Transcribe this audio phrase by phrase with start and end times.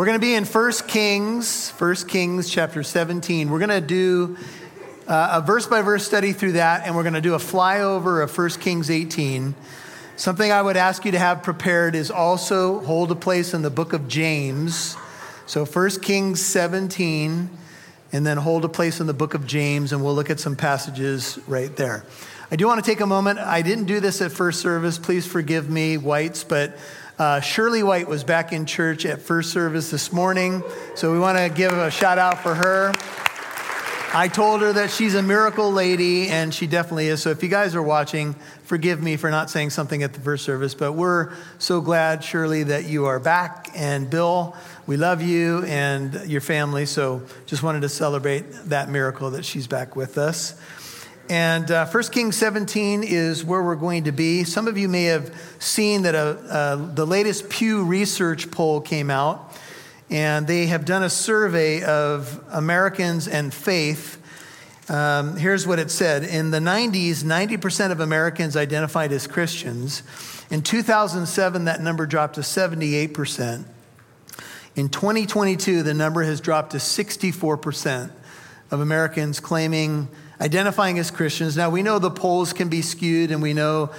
[0.00, 3.50] We're going to be in 1 Kings, 1 Kings chapter 17.
[3.50, 4.38] We're going to do
[5.06, 8.24] uh, a verse by verse study through that, and we're going to do a flyover
[8.24, 9.54] of 1 Kings 18.
[10.16, 13.68] Something I would ask you to have prepared is also hold a place in the
[13.68, 14.96] book of James.
[15.44, 17.50] So 1 Kings 17,
[18.14, 20.56] and then hold a place in the book of James, and we'll look at some
[20.56, 22.06] passages right there.
[22.50, 23.38] I do want to take a moment.
[23.38, 24.96] I didn't do this at first service.
[24.96, 26.78] Please forgive me, whites, but
[27.20, 30.62] uh, Shirley White was back in church at first service this morning,
[30.94, 32.94] so we want to give a shout out for her.
[34.14, 37.20] I told her that she's a miracle lady, and she definitely is.
[37.20, 40.46] So if you guys are watching, forgive me for not saying something at the first
[40.46, 43.68] service, but we're so glad, Shirley, that you are back.
[43.74, 44.56] And Bill,
[44.86, 49.66] we love you and your family, so just wanted to celebrate that miracle that she's
[49.66, 50.58] back with us.
[51.30, 54.42] And uh, 1 Kings 17 is where we're going to be.
[54.42, 59.10] Some of you may have seen that a, uh, the latest Pew Research poll came
[59.10, 59.56] out,
[60.10, 64.20] and they have done a survey of Americans and faith.
[64.90, 70.02] Um, here's what it said In the 90s, 90% of Americans identified as Christians.
[70.50, 73.64] In 2007, that number dropped to 78%.
[74.74, 78.10] In 2022, the number has dropped to 64%
[78.72, 80.08] of Americans claiming
[80.40, 81.56] identifying as Christians.
[81.56, 83.90] Now, we know the polls can be skewed, and we know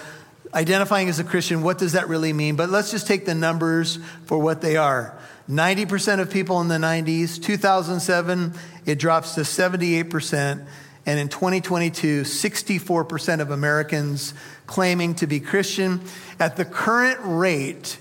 [0.53, 2.55] identifying as a Christian, what does that really mean?
[2.55, 5.17] But let's just take the numbers for what they are.
[5.49, 8.53] 90% of people in the 90s, 2007,
[8.85, 10.65] it drops to 78%.
[11.05, 14.33] And in 2022, 64% of Americans
[14.67, 16.01] claiming to be Christian.
[16.39, 17.97] At the current rate,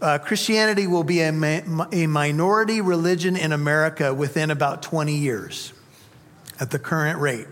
[0.00, 5.72] uh, Christianity will be a, ma- a minority religion in America within about 20 years
[6.60, 7.46] at the current rate.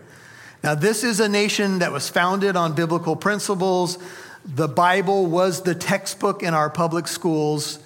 [0.62, 3.98] Now, this is a nation that was founded on biblical principles.
[4.44, 7.78] The Bible was the textbook in our public schools,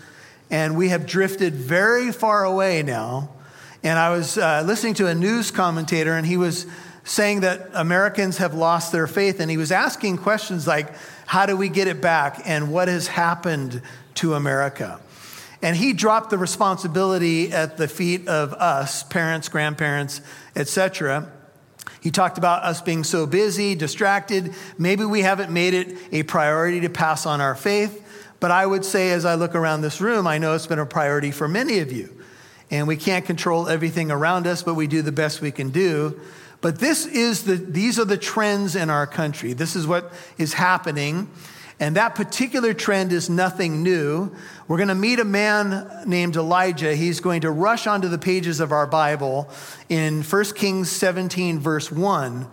[0.50, 3.30] and we have drifted very far away now.
[3.82, 6.66] And I was uh, listening to a news commentator, and he was
[7.04, 10.92] saying that Americans have lost their faith, and he was asking questions like,
[11.26, 12.42] How do we get it back?
[12.44, 13.82] And what has happened
[14.14, 15.00] to America?
[15.62, 20.20] And he dropped the responsibility at the feet of us, parents, grandparents,
[20.58, 21.32] etc.
[22.00, 24.54] He talked about us being so busy, distracted.
[24.76, 28.04] Maybe we haven't made it a priority to pass on our faith.
[28.40, 30.86] But I would say, as I look around this room, I know it's been a
[30.86, 32.14] priority for many of you.
[32.70, 36.20] And we can't control everything around us, but we do the best we can do.
[36.60, 39.52] But this is the, these are the trends in our country.
[39.54, 41.30] This is what is happening.
[41.80, 44.34] And that particular trend is nothing new.
[44.66, 46.94] We're going to meet a man named Elijah.
[46.94, 49.48] He's going to rush onto the pages of our Bible
[49.88, 52.48] in 1 Kings 17, verse 1.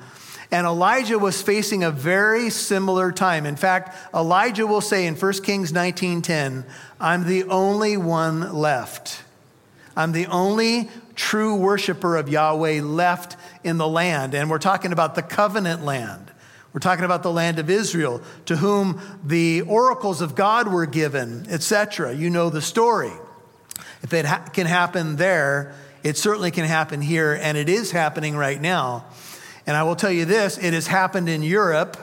[0.52, 3.47] And Elijah was facing a very similar time.
[3.47, 6.64] In fact, Elijah will say in 1 Kings 19:10,
[7.02, 9.24] "I'm the only one left.
[9.97, 15.16] I'm the only true worshiper of Yahweh left in the land." And we're talking about
[15.16, 16.31] the covenant land.
[16.75, 21.46] We're talking about the land of Israel, to whom the oracles of God were given,
[21.50, 22.13] etc.
[22.13, 23.13] You know the story.
[24.03, 28.35] If it ha- can happen there, it certainly can happen here, and it is happening
[28.35, 29.06] right now.
[29.66, 31.96] And I will tell you this it has happened in Europe.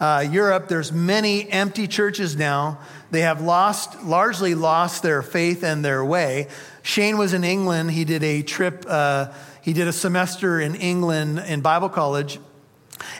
[0.00, 2.80] Uh, Europe, there's many empty churches now.
[3.12, 6.48] They have lost, largely lost their faith and their way.
[6.82, 7.92] Shane was in England.
[7.92, 9.28] He did a trip, uh,
[9.62, 12.40] he did a semester in England in Bible college.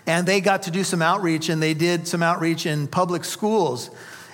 [0.07, 3.91] And they got to do some outreach, and they did some outreach in public schools.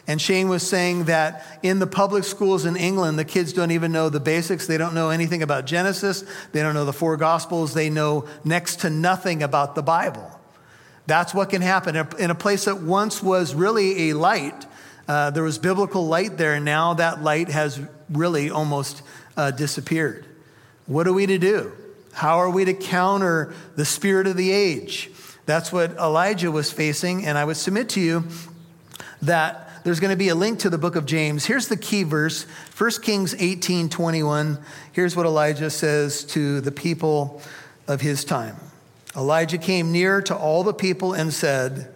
[0.06, 3.90] And Shane was saying that in the public schools in England, the kids don't even
[3.90, 4.66] know the basics.
[4.66, 6.24] They don't know anything about Genesis.
[6.52, 7.72] They don't know the four gospels.
[7.72, 10.30] They know next to nothing about the Bible.
[11.06, 11.96] That's what can happen.
[12.18, 14.66] In a place that once was really a light,
[15.08, 19.02] uh, there was biblical light there, and now that light has really almost
[19.36, 20.26] uh, disappeared.
[20.86, 21.72] What are we to do?
[22.12, 25.10] How are we to counter the spirit of the age?
[25.46, 27.26] That's what Elijah was facing.
[27.26, 28.24] And I would submit to you
[29.22, 31.44] that there's going to be a link to the book of James.
[31.44, 32.44] Here's the key verse
[32.76, 34.58] 1 Kings 18 21.
[34.92, 37.42] Here's what Elijah says to the people
[37.86, 38.56] of his time
[39.16, 41.92] Elijah came near to all the people and said,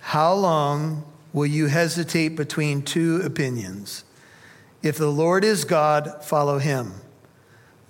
[0.00, 4.04] How long will you hesitate between two opinions?
[4.82, 6.94] If the Lord is God, follow him.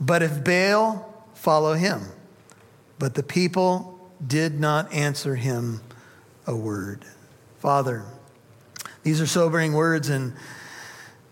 [0.01, 2.03] But if Baal, follow him.
[2.99, 3.92] But the people
[4.27, 5.81] did not answer him
[6.47, 7.05] a word.
[7.59, 8.05] Father,
[9.03, 10.35] these are sobering words, and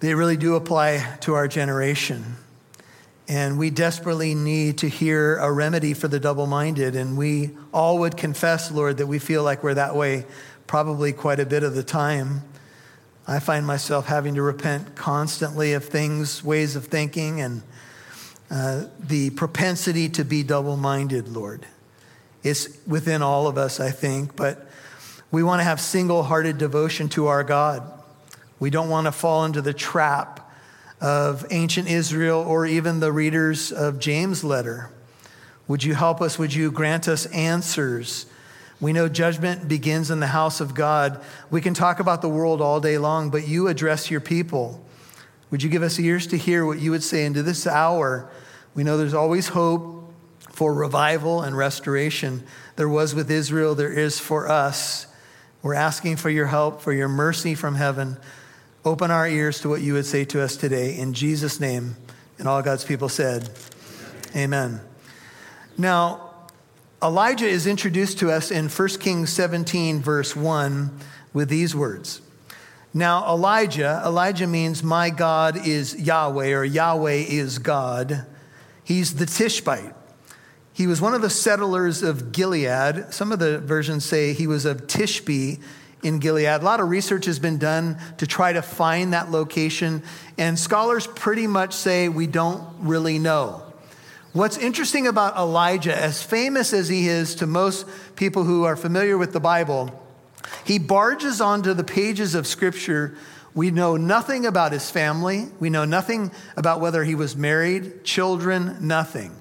[0.01, 2.37] they really do apply to our generation.
[3.29, 6.97] And we desperately need to hear a remedy for the double minded.
[6.97, 10.27] And we all would confess, Lord, that we feel like we're that way
[10.67, 12.43] probably quite a bit of the time.
[13.29, 17.63] I find myself having to repent constantly of things, ways of thinking, and
[18.51, 21.67] uh, the propensity to be double minded, Lord.
[22.43, 24.67] It's within all of us, I think, but
[25.31, 27.83] we want to have single hearted devotion to our God.
[28.59, 30.51] We don't want to fall into the trap
[31.01, 34.91] of ancient Israel or even the readers of James' letter.
[35.69, 36.39] Would you help us?
[36.39, 38.27] Would you grant us answers?
[38.81, 41.23] We know judgment begins in the house of God.
[41.51, 44.85] We can talk about the world all day long, but you address your people.
[45.51, 48.31] Would you give us ears to hear what you would say into this hour?
[48.75, 50.00] We know there's always hope
[50.61, 52.43] for revival and restoration.
[52.77, 55.07] There was with Israel, there is for us.
[55.62, 58.19] We're asking for your help, for your mercy from heaven.
[58.85, 60.99] Open our ears to what you would say to us today.
[60.99, 61.97] In Jesus' name,
[62.37, 63.49] and all God's people said,
[64.37, 64.83] Amen.
[65.79, 66.35] Now,
[67.03, 70.91] Elijah is introduced to us in 1 Kings 17, verse 1,
[71.33, 72.21] with these words.
[72.93, 78.27] Now, Elijah, Elijah means my God is Yahweh, or Yahweh is God.
[78.85, 79.95] He's the Tishbite.
[80.81, 83.12] He was one of the settlers of Gilead.
[83.12, 85.61] Some of the versions say he was of Tishbe
[86.03, 86.47] in Gilead.
[86.47, 90.03] A lot of research has been done to try to find that location,
[90.38, 93.62] and scholars pretty much say we don't really know.
[94.32, 97.85] What's interesting about Elijah, as famous as he is to most
[98.17, 99.91] people who are familiar with the Bible,
[100.65, 103.15] he barges onto the pages of Scripture.
[103.55, 105.49] We know nothing about his family.
[105.61, 109.37] We know nothing about whether he was married, children, nothing.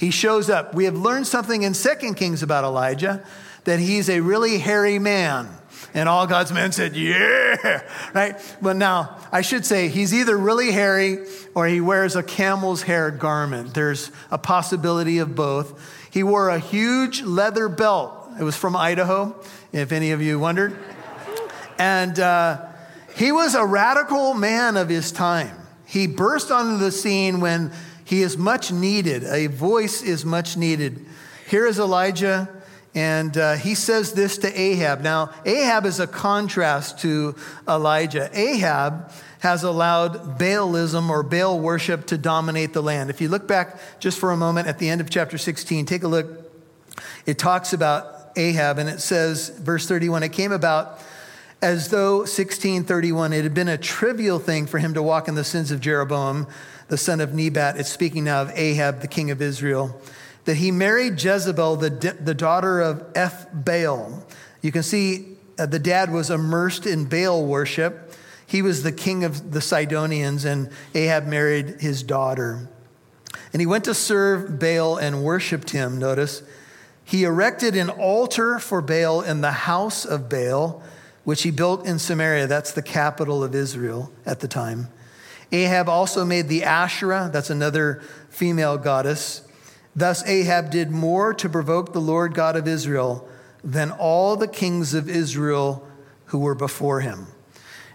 [0.00, 0.74] He shows up.
[0.74, 3.22] We have learned something in Second Kings about Elijah
[3.64, 5.46] that he's a really hairy man.
[5.92, 7.82] And all God's men said, Yeah,
[8.14, 8.56] right?
[8.62, 13.10] But now, I should say, he's either really hairy or he wears a camel's hair
[13.10, 13.74] garment.
[13.74, 15.78] There's a possibility of both.
[16.10, 18.30] He wore a huge leather belt.
[18.40, 19.38] It was from Idaho,
[19.70, 20.78] if any of you wondered.
[21.78, 22.64] And uh,
[23.16, 25.58] he was a radical man of his time.
[25.84, 27.70] He burst onto the scene when
[28.10, 31.06] he is much needed, a voice is much needed.
[31.48, 32.48] Here is Elijah
[32.92, 35.00] and uh, he says this to Ahab.
[35.00, 37.36] Now, Ahab is a contrast to
[37.68, 38.28] Elijah.
[38.36, 43.10] Ahab has allowed Baalism or Baal worship to dominate the land.
[43.10, 46.02] If you look back just for a moment at the end of chapter 16, take
[46.02, 46.52] a look.
[47.26, 50.98] It talks about Ahab, and it says, verse 31, it came about
[51.62, 55.44] as though 1631 it had been a trivial thing for him to walk in the
[55.44, 56.48] sins of Jeroboam,
[56.90, 57.78] the son of Nebat.
[57.78, 59.98] It's speaking now of Ahab, the king of Israel
[60.44, 61.90] that he married Jezebel, the,
[62.20, 64.26] the daughter of Eth Baal.
[64.62, 68.12] You can see uh, the dad was immersed in Baal worship.
[68.46, 72.68] He was the king of the Sidonians, and Ahab married his daughter.
[73.52, 76.42] And he went to serve Baal and worshiped him, notice.
[77.04, 80.82] He erected an altar for Baal in the house of Baal,
[81.24, 82.46] which he built in Samaria.
[82.46, 84.88] That's the capital of Israel at the time.
[85.52, 89.42] Ahab also made the Asherah, that's another female goddess.
[89.94, 93.28] Thus, Ahab did more to provoke the Lord God of Israel
[93.64, 95.86] than all the kings of Israel
[96.26, 97.26] who were before him.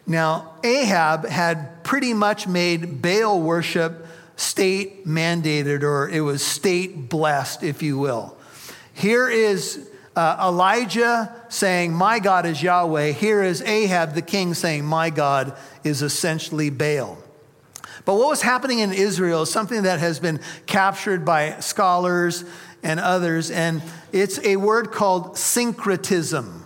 [0.06, 4.06] Now, Ahab had pretty much made Baal worship
[4.36, 8.38] state mandated, or it was state blessed, if you will.
[8.94, 13.12] Here is uh, Elijah saying, My God is Yahweh.
[13.12, 17.18] Here is Ahab, the king, saying, My God is essentially Baal.
[18.06, 22.46] But what was happening in Israel is something that has been captured by scholars
[22.84, 26.64] and others, and it's a word called syncretism.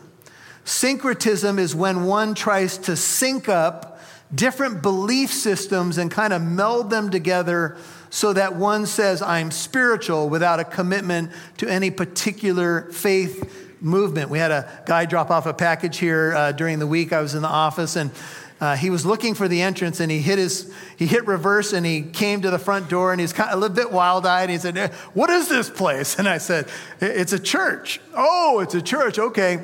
[0.66, 4.00] Syncretism is when one tries to sync up
[4.36, 7.78] different belief systems and kind of meld them together
[8.10, 14.30] so that one says, I'm spiritual without a commitment to any particular faith movement.
[14.30, 17.14] We had a guy drop off a package here uh, during the week.
[17.14, 18.12] I was in the office, and
[18.62, 21.86] uh, he was looking for the entrance and he hit his he hit reverse and
[21.86, 24.58] he came to the front door and he's kind of a little bit wild-eyed he
[24.58, 26.18] said eh, what is this place?
[26.20, 26.68] And i said
[27.00, 28.02] it's a church.
[28.16, 29.18] Oh it's a church.
[29.18, 29.64] Okay.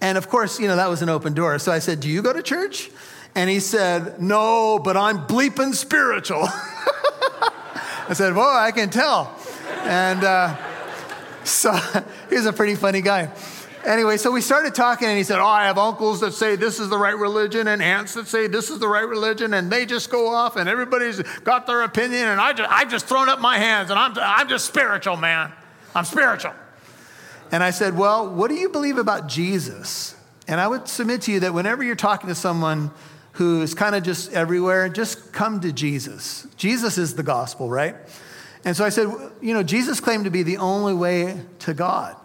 [0.00, 1.58] And of course you know that was an open door.
[1.58, 2.90] So i said do you go to church?
[3.34, 6.44] And he said no but i'm bleeping spiritual.
[8.08, 9.36] I said well i can tell.
[9.82, 10.56] And uh,
[11.44, 11.78] so
[12.30, 13.30] he's a pretty funny guy
[13.84, 16.80] Anyway, so we started talking, and he said, Oh, I have uncles that say this
[16.80, 19.86] is the right religion, and aunts that say this is the right religion, and they
[19.86, 23.40] just go off, and everybody's got their opinion, and I just, I've just thrown up
[23.40, 25.52] my hands, and I'm, I'm just spiritual, man.
[25.94, 26.52] I'm spiritual.
[27.50, 30.14] And I said, Well, what do you believe about Jesus?
[30.46, 32.90] And I would submit to you that whenever you're talking to someone
[33.32, 36.46] who is kind of just everywhere, just come to Jesus.
[36.56, 37.94] Jesus is the gospel, right?
[38.64, 39.08] And so I said,
[39.40, 42.16] You know, Jesus claimed to be the only way to God.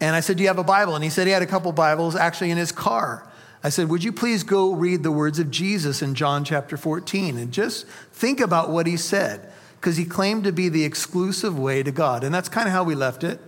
[0.00, 0.94] And I said, Do you have a Bible?
[0.94, 3.28] And he said he had a couple Bibles actually in his car.
[3.62, 7.38] I said, Would you please go read the words of Jesus in John chapter 14
[7.38, 9.50] and just think about what he said?
[9.80, 12.24] Because he claimed to be the exclusive way to God.
[12.24, 13.40] And that's kind of how we left it.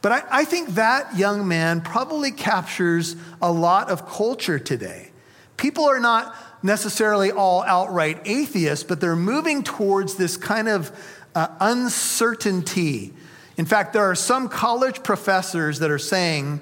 [0.00, 5.10] But I, I think that young man probably captures a lot of culture today.
[5.56, 10.90] People are not necessarily all outright atheists, but they're moving towards this kind of
[11.34, 13.12] uh, uncertainty.
[13.56, 16.60] In fact, there are some college professors that are saying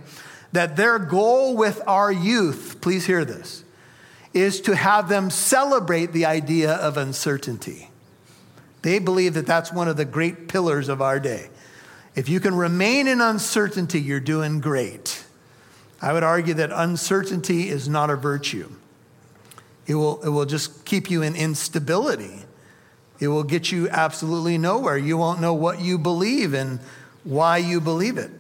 [0.53, 3.65] that their goal with our youth, please hear this,
[4.33, 7.91] is to have them celebrate the idea of uncertainty.
[8.83, 11.51] They believe that that's one of the great pillars of our day.
[12.15, 15.25] If you can remain in uncertainty, you're doing great.
[16.03, 18.71] I would argue that uncertainty is not a virtue.
[19.87, 22.40] It will, it will just keep you in instability.
[23.21, 24.97] It will get you absolutely nowhere.
[24.97, 26.81] You won't know what you believe and
[27.23, 28.31] why you believe it.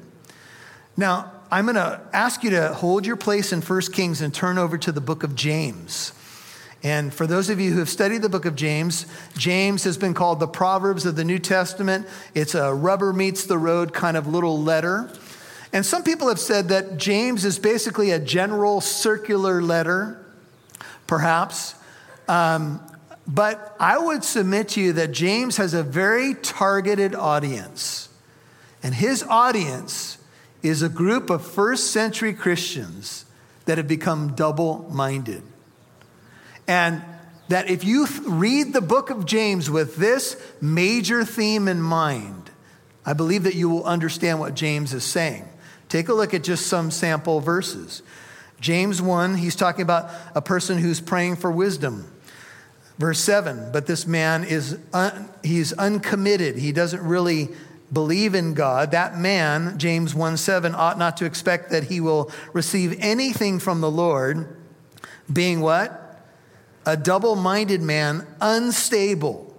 [0.96, 4.56] Now, I'm going to ask you to hold your place in 1 Kings and turn
[4.58, 6.12] over to the book of James.
[6.82, 9.04] And for those of you who have studied the book of James,
[9.36, 12.06] James has been called the Proverbs of the New Testament.
[12.34, 15.12] It's a rubber meets the road kind of little letter.
[15.72, 20.24] And some people have said that James is basically a general circular letter
[21.10, 21.74] perhaps.
[22.28, 22.80] Um,
[23.26, 28.08] but I would submit to you that James has a very targeted audience.
[28.82, 30.18] And his audience
[30.62, 33.24] is a group of first century Christians
[33.66, 35.42] that have become double minded.
[36.66, 37.02] And
[37.48, 42.50] that if you read the book of James with this major theme in mind,
[43.04, 45.48] I believe that you will understand what James is saying.
[45.88, 48.02] Take a look at just some sample verses.
[48.60, 52.10] James 1, he's talking about a person who's praying for wisdom.
[53.00, 56.56] Verse 7, but this man is un, he's uncommitted.
[56.56, 57.48] He doesn't really
[57.90, 58.90] believe in God.
[58.90, 63.80] That man, James 1 7, ought not to expect that he will receive anything from
[63.80, 64.54] the Lord,
[65.32, 66.22] being what?
[66.84, 69.58] A double minded man, unstable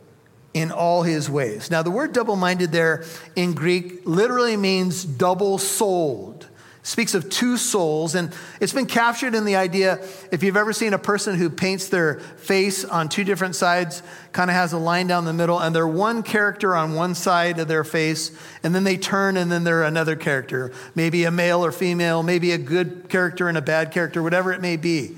[0.53, 1.71] in all his ways.
[1.71, 3.05] Now, the word double minded there
[3.35, 6.45] in Greek literally means double souled
[6.83, 9.99] speaks of two souls, and it's been captured in the idea
[10.31, 14.49] if you've ever seen a person who paints their face on two different sides, kind
[14.49, 17.67] of has a line down the middle, and they're one character on one side of
[17.67, 18.31] their face,
[18.63, 22.51] and then they turn and then they're another character, maybe a male or female, maybe
[22.51, 25.15] a good character and a bad character, whatever it may be.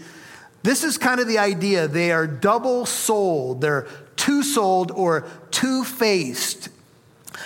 [0.63, 1.87] This is kind of the idea.
[1.87, 6.69] They are double souled, they're two souled or two faced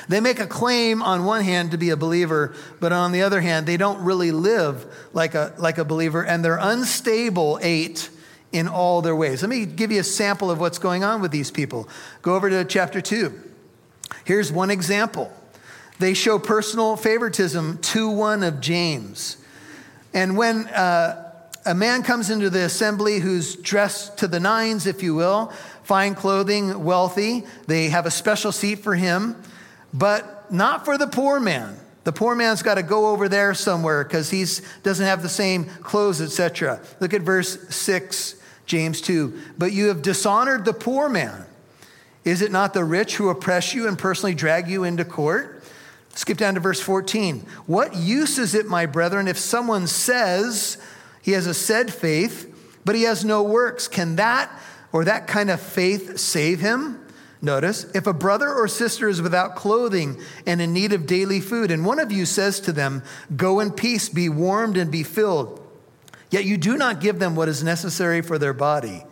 [0.08, 3.42] they make a claim on one hand to be a believer, but on the other
[3.42, 8.10] hand, they don't really live like a, like a believer, and they're unstable, eight,
[8.51, 9.42] in all their ways.
[9.42, 11.88] Let me give you a sample of what's going on with these people.
[12.22, 13.34] Go over to chapter 2.
[14.24, 15.32] Here's one example.
[16.00, 19.38] They show personal favoritism, to 1 of James.
[20.13, 21.32] And when uh,
[21.66, 25.51] a man comes into the assembly who's dressed to the nines, if you will,
[25.84, 29.36] fine clothing, wealthy, they have a special seat for him
[29.94, 31.77] but not for the poor man.
[32.03, 34.46] The poor man's got to go over there somewhere because he
[34.84, 36.79] doesn't have the same clothes, etc.
[37.01, 39.38] Look at verse 6, James 2.
[39.58, 41.46] But you have dishonored the poor man.
[42.24, 45.63] Is it not the rich who oppress you and personally drag you into court?
[46.17, 47.46] Skip down to verse 14.
[47.65, 50.77] What use is it, my brethren, if someone says
[51.22, 52.53] he has a said faith,
[52.86, 53.88] but he has no works?
[53.88, 54.51] Can that
[54.91, 57.06] or that kind of faith save him?
[57.41, 61.70] Notice, if a brother or sister is without clothing and in need of daily food,
[61.70, 63.03] and one of you says to them,
[63.36, 65.63] Go in peace, be warmed and be filled,
[66.32, 69.03] yet you do not give them what is necessary for their body,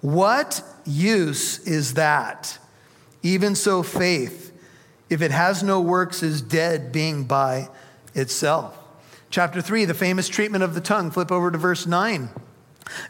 [0.00, 2.58] what use is that?
[3.22, 4.52] Even so, faith,
[5.08, 7.68] if it has no works, is dead, being by
[8.14, 8.78] itself.
[9.30, 11.10] Chapter 3, the famous treatment of the tongue.
[11.10, 12.28] Flip over to verse 9.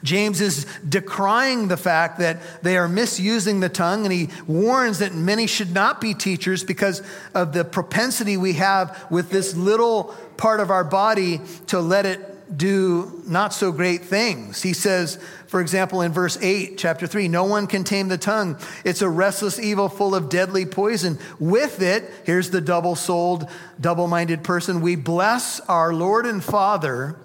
[0.02, 5.14] James is decrying the fact that they are misusing the tongue, and he warns that
[5.14, 7.02] many should not be teachers because
[7.35, 12.29] of the propensity we have with this little part of our body to let it
[12.57, 14.62] do not so great things.
[14.62, 18.59] He says, for example, in verse 8, chapter 3, no one can tame the tongue.
[18.85, 21.19] It's a restless evil full of deadly poison.
[21.38, 23.49] With it, here's the double souled,
[23.81, 27.17] double minded person, we bless our Lord and Father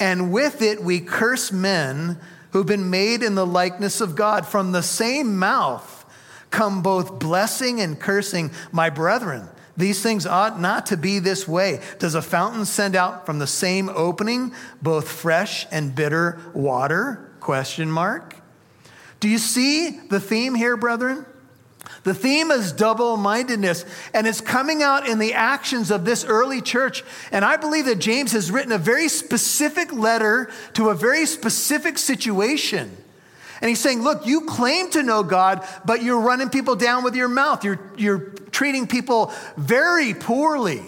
[0.00, 2.18] and with it we curse men
[2.50, 4.46] who've been made in the likeness of God.
[4.46, 6.04] From the same mouth
[6.50, 9.48] come both blessing and cursing, my brethren.
[9.76, 11.80] These things ought not to be this way.
[11.98, 14.52] Does a fountain send out from the same opening
[14.82, 17.30] both fresh and bitter water?
[17.40, 18.36] Question mark.
[19.20, 21.24] Do you see the theme here, brethren?
[22.02, 26.62] The theme is double mindedness, and it's coming out in the actions of this early
[26.62, 27.04] church.
[27.30, 31.98] And I believe that James has written a very specific letter to a very specific
[31.98, 32.96] situation.
[33.60, 37.14] And he's saying, Look, you claim to know God, but you're running people down with
[37.14, 37.64] your mouth.
[37.64, 40.82] You're, you're treating people very poorly.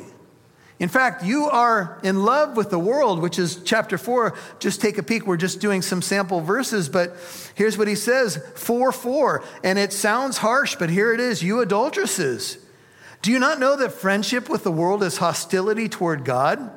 [0.83, 4.35] In fact, you are in love with the world, which is chapter four.
[4.59, 5.29] Just take a peek.
[5.29, 7.17] We're just doing some sample verses, but
[7.55, 9.45] here's what he says 4 4.
[9.63, 12.59] And it sounds harsh, but here it is You adulteresses.
[13.23, 16.73] Do you not know that friendship with the world is hostility toward God?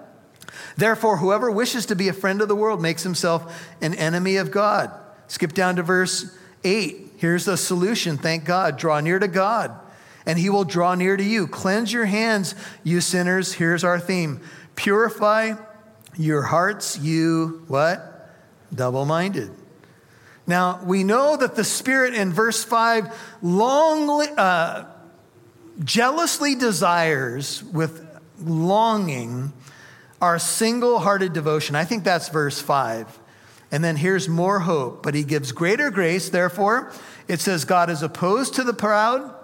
[0.78, 4.52] Therefore, whoever wishes to be a friend of the world makes himself an enemy of
[4.52, 4.92] God.
[5.26, 7.14] Skip down to verse 8.
[7.18, 8.20] Here's the solution.
[8.20, 8.78] Thank God.
[8.78, 9.76] Draw near to God
[10.26, 11.48] and he will draw near to you.
[11.48, 13.54] Cleanse your hands, you sinners.
[13.54, 14.42] Here's our theme
[14.76, 15.54] purify
[16.18, 18.30] your hearts, you what?
[18.74, 19.52] Double minded.
[20.48, 24.88] Now, we know that the Spirit in verse 5 long, uh,
[25.84, 28.06] jealously desires with
[28.40, 29.54] longing
[30.22, 31.76] our single hearted devotion.
[31.76, 33.20] I think that's verse 5.
[33.72, 36.30] And then here's more hope, but he gives greater grace.
[36.30, 36.94] Therefore,
[37.28, 39.35] it says, God is opposed to the proud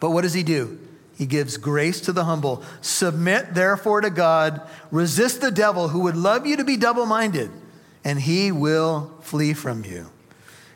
[0.00, 0.78] but what does he do?
[1.16, 2.62] He gives grace to the humble.
[2.82, 4.60] Submit therefore to God.
[4.90, 7.50] Resist the devil who would love you to be double minded,
[8.04, 10.10] and he will flee from you.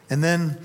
[0.08, 0.58] And then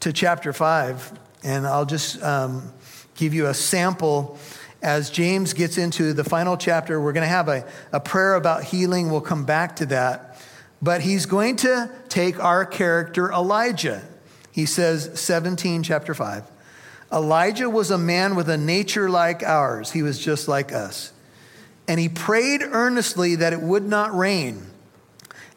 [0.00, 1.12] to chapter five,
[1.44, 2.72] and I'll just um,
[3.14, 4.38] give you a sample
[4.82, 7.00] as James gets into the final chapter.
[7.00, 9.10] We're going to have a, a prayer about healing.
[9.10, 10.38] We'll come back to that.
[10.82, 14.02] But he's going to take our character, Elijah.
[14.50, 16.50] He says, 17, chapter 5.
[17.12, 19.90] Elijah was a man with a nature like ours.
[19.90, 21.12] He was just like us.
[21.88, 24.66] And he prayed earnestly that it would not rain.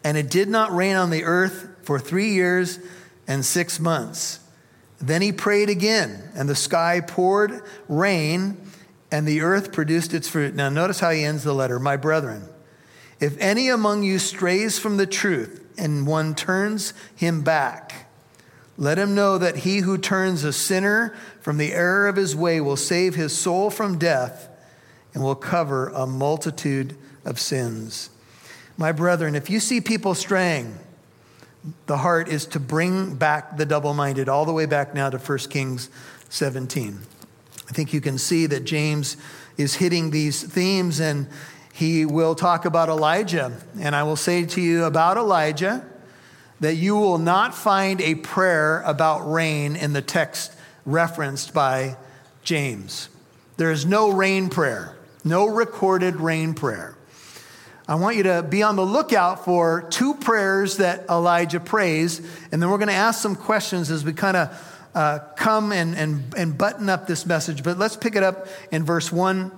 [0.04, 2.80] And it did not rain on the earth for three years
[3.28, 4.40] and six months.
[5.00, 8.58] Then he prayed again, and the sky poured rain,
[9.12, 10.56] and the earth produced its fruit.
[10.56, 12.48] Now, notice how he ends the letter My brethren,
[13.20, 18.03] if any among you strays from the truth, and one turns him back,
[18.78, 22.60] let him know that he who turns a sinner from the error of his way
[22.60, 24.50] will save his soul from death
[25.14, 28.10] and will cover a multitude of sins.
[28.78, 30.78] My brethren, if you see people straying,
[31.86, 35.18] the heart is to bring back the double minded, all the way back now to
[35.18, 35.90] 1 Kings
[36.30, 37.00] 17.
[37.70, 39.18] I think you can see that James
[39.58, 41.28] is hitting these themes and
[41.74, 43.56] he will talk about Elijah.
[43.80, 45.86] And I will say to you about Elijah
[46.64, 51.98] that you will not find a prayer about rain in the text referenced by
[52.42, 53.10] James.
[53.58, 54.96] There is no rain prayer,
[55.26, 56.96] no recorded rain prayer.
[57.86, 62.62] I want you to be on the lookout for two prayers that Elijah prays, and
[62.62, 66.34] then we're going to ask some questions as we kind of uh, come and, and,
[66.38, 67.62] and button up this message.
[67.62, 69.52] But let's pick it up in verse 1.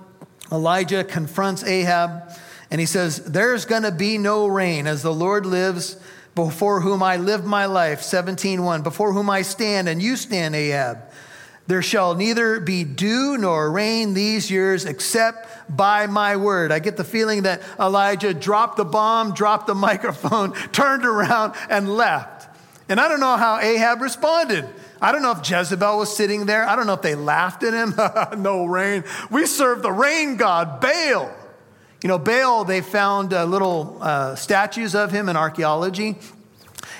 [0.50, 2.32] Elijah confronts Ahab,
[2.68, 5.96] and he says, There's going to be no rain as the Lord lives
[6.36, 10.98] before whom I live my life, 17:1, before whom I stand and you stand, Ahab.
[11.66, 16.70] There shall neither be dew nor rain these years except by my word.
[16.70, 21.96] I get the feeling that Elijah dropped the bomb, dropped the microphone, turned around, and
[21.96, 22.48] left.
[22.88, 24.68] And I don't know how Ahab responded.
[25.00, 26.68] I don't know if Jezebel was sitting there.
[26.68, 27.94] I don't know if they laughed at him.
[28.42, 29.02] no rain.
[29.30, 31.34] We serve the rain god, Baal.
[32.06, 36.14] You know, Baal, they found uh, little uh, statues of him in archaeology,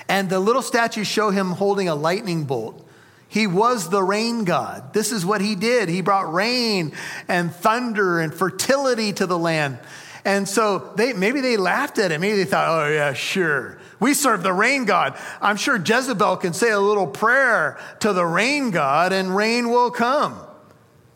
[0.09, 2.85] and the little statues show him holding a lightning bolt.
[3.29, 4.91] He was the rain god.
[4.91, 5.87] This is what he did.
[5.87, 6.91] He brought rain
[7.29, 9.79] and thunder and fertility to the land.
[10.25, 12.19] And so they, maybe they laughed at him.
[12.19, 13.79] Maybe they thought, oh, yeah, sure.
[14.01, 15.17] We serve the rain god.
[15.39, 19.89] I'm sure Jezebel can say a little prayer to the rain god and rain will
[19.89, 20.37] come.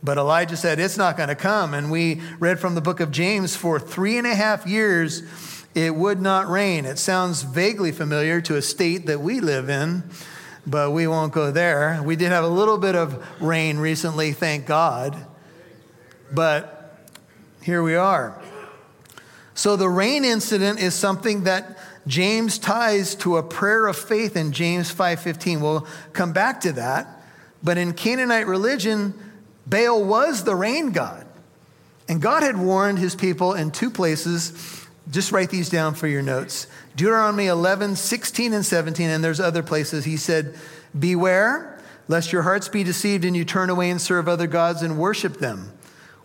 [0.04, 1.74] But Elijah said, It's not going to come.
[1.74, 5.24] And we read from the book of James for three and a half years,
[5.76, 6.86] it would not rain.
[6.86, 10.04] It sounds vaguely familiar to a state that we live in,
[10.66, 12.02] but we won't go there.
[12.04, 15.16] We did have a little bit of rain recently, thank God.
[16.32, 17.10] But
[17.62, 18.42] here we are.
[19.54, 24.52] So the rain incident is something that James ties to a prayer of faith in
[24.52, 25.62] James 5:15.
[25.62, 27.22] We'll come back to that.
[27.64, 29.14] But in Canaanite religion,
[29.66, 31.26] Baal was the rain god.
[32.08, 34.86] And God had warned his people in two places.
[35.10, 39.64] Just write these down for your notes Deuteronomy 11, 16, and 17, and there's other
[39.64, 40.06] places.
[40.06, 40.56] He said,
[40.98, 44.98] Beware, lest your hearts be deceived and you turn away and serve other gods and
[44.98, 45.72] worship them,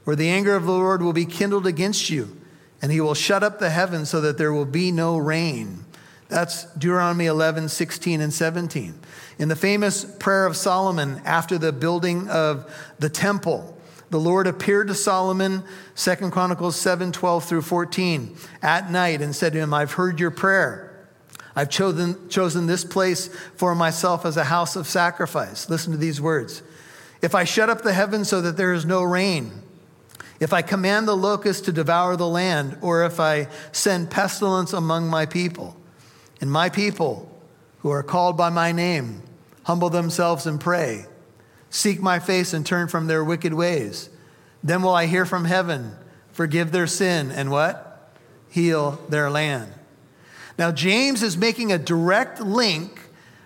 [0.04, 2.36] or the anger of the Lord will be kindled against you,
[2.82, 5.85] and he will shut up the heavens so that there will be no rain.
[6.28, 8.94] That's Deuteronomy 11, 16, and 17.
[9.38, 13.76] In the famous prayer of Solomon after the building of the temple,
[14.10, 15.64] the Lord appeared to Solomon,
[15.96, 20.30] 2 Chronicles 7, 12 through 14, at night and said to him, I've heard your
[20.30, 21.08] prayer.
[21.54, 25.70] I've chosen, chosen this place for myself as a house of sacrifice.
[25.70, 26.62] Listen to these words.
[27.22, 29.50] If I shut up the heavens so that there is no rain,
[30.38, 35.08] if I command the locusts to devour the land, or if I send pestilence among
[35.08, 35.76] my people,
[36.40, 37.30] and my people
[37.80, 39.22] who are called by my name
[39.64, 41.06] humble themselves and pray,
[41.70, 44.08] seek my face and turn from their wicked ways,
[44.62, 45.92] then will I hear from heaven,
[46.32, 48.12] forgive their sin, and what?
[48.48, 49.72] Heal their land.
[50.58, 53.00] Now, James is making a direct link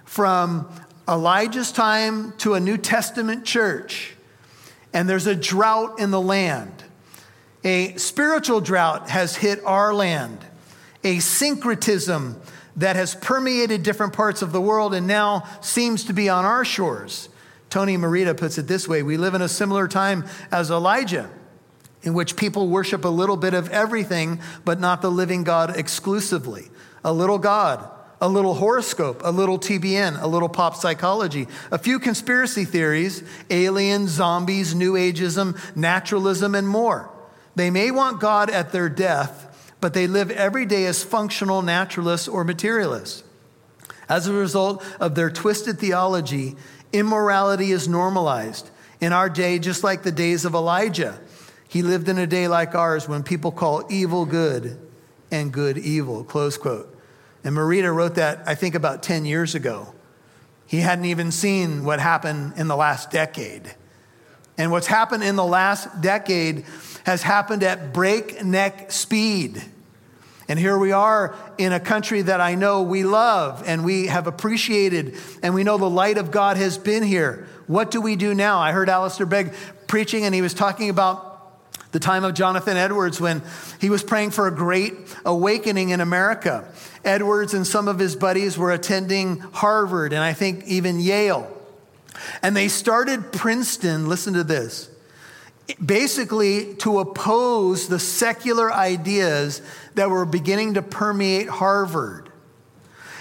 [0.04, 0.68] from
[1.08, 4.14] Elijah's time to a New Testament church,
[4.92, 6.72] and there's a drought in the land.
[7.64, 10.38] A spiritual drought has hit our land,
[11.02, 12.40] a syncretism
[12.76, 16.64] that has permeated different parts of the world and now seems to be on our
[16.64, 17.28] shores.
[17.68, 21.30] Tony Merida puts it this way We live in a similar time as Elijah,
[22.02, 26.70] in which people worship a little bit of everything, but not the living God exclusively
[27.02, 27.88] a little God,
[28.20, 34.10] a little horoscope, a little TBN, a little pop psychology, a few conspiracy theories, aliens,
[34.10, 37.10] zombies, New Ageism, naturalism, and more.
[37.56, 39.49] They may want God at their death,
[39.80, 43.24] but they live every day as functional naturalists or materialists.
[44.08, 46.56] As a result of their twisted theology,
[46.92, 48.70] immorality is normalized.
[49.00, 51.20] In our day, just like the days of Elijah,
[51.68, 54.78] he lived in a day like ours when people call evil good
[55.30, 56.94] and good evil, close quote.
[57.44, 59.94] And Merida wrote that, I think, about 10 years ago.
[60.66, 63.74] He hadn't even seen what happened in the last decade.
[64.58, 66.66] And what's happened in the last decade
[67.04, 69.62] has happened at breakneck speed.
[70.48, 74.26] And here we are in a country that I know we love and we have
[74.26, 77.46] appreciated, and we know the light of God has been here.
[77.68, 78.58] What do we do now?
[78.58, 79.52] I heard Alistair Begg
[79.86, 81.30] preaching, and he was talking about
[81.92, 83.42] the time of Jonathan Edwards when
[83.80, 86.68] he was praying for a great awakening in America.
[87.04, 91.56] Edwards and some of his buddies were attending Harvard and I think even Yale.
[92.42, 94.89] And they started Princeton, listen to this,
[95.84, 99.62] basically to oppose the secular ideas
[99.94, 102.30] that were beginning to permeate Harvard.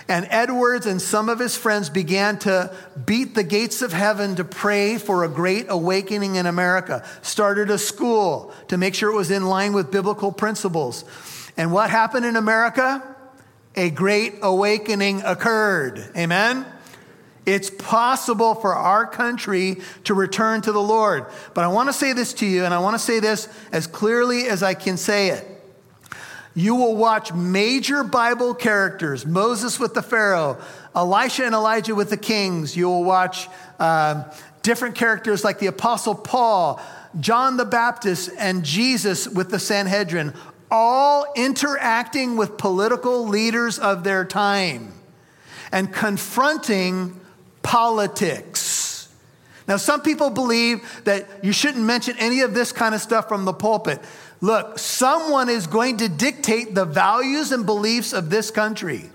[0.09, 4.43] And Edwards and some of his friends began to beat the gates of heaven to
[4.43, 7.05] pray for a great awakening in America.
[7.21, 11.05] Started a school to make sure it was in line with biblical principles.
[11.57, 13.03] And what happened in America?
[13.75, 16.03] A great awakening occurred.
[16.17, 16.65] Amen?
[17.45, 21.25] It's possible for our country to return to the Lord.
[21.53, 23.87] But I want to say this to you, and I want to say this as
[23.87, 25.47] clearly as I can say it.
[26.55, 30.57] You will watch major Bible characters Moses with the Pharaoh,
[30.95, 32.75] Elisha and Elijah with the kings.
[32.75, 33.47] You will watch
[33.79, 34.25] uh,
[34.61, 36.81] different characters like the Apostle Paul,
[37.19, 40.33] John the Baptist, and Jesus with the Sanhedrin,
[40.69, 44.93] all interacting with political leaders of their time
[45.71, 47.18] and confronting
[47.69, 49.07] politics.
[49.67, 53.45] Now, some people believe that you shouldn't mention any of this kind of stuff from
[53.45, 54.01] the pulpit.
[54.41, 59.11] Look, someone is going to dictate the values and beliefs of this country.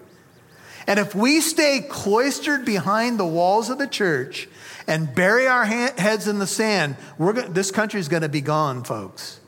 [0.87, 4.49] And if we stay cloistered behind the walls of the church
[4.87, 8.29] and bury our ha- heads in the sand, we're go- this country is going to
[8.29, 9.41] be gone, folks.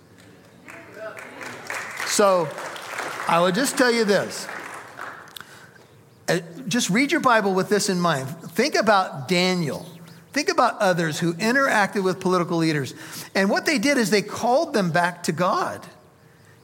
[2.06, 2.48] So
[3.28, 4.48] I will just tell you this.
[6.28, 8.28] Uh, just read your Bible with this in mind.
[8.28, 9.86] Think about Daniel.
[10.32, 12.94] Think about others who interacted with political leaders.
[13.34, 15.86] And what they did is they called them back to God.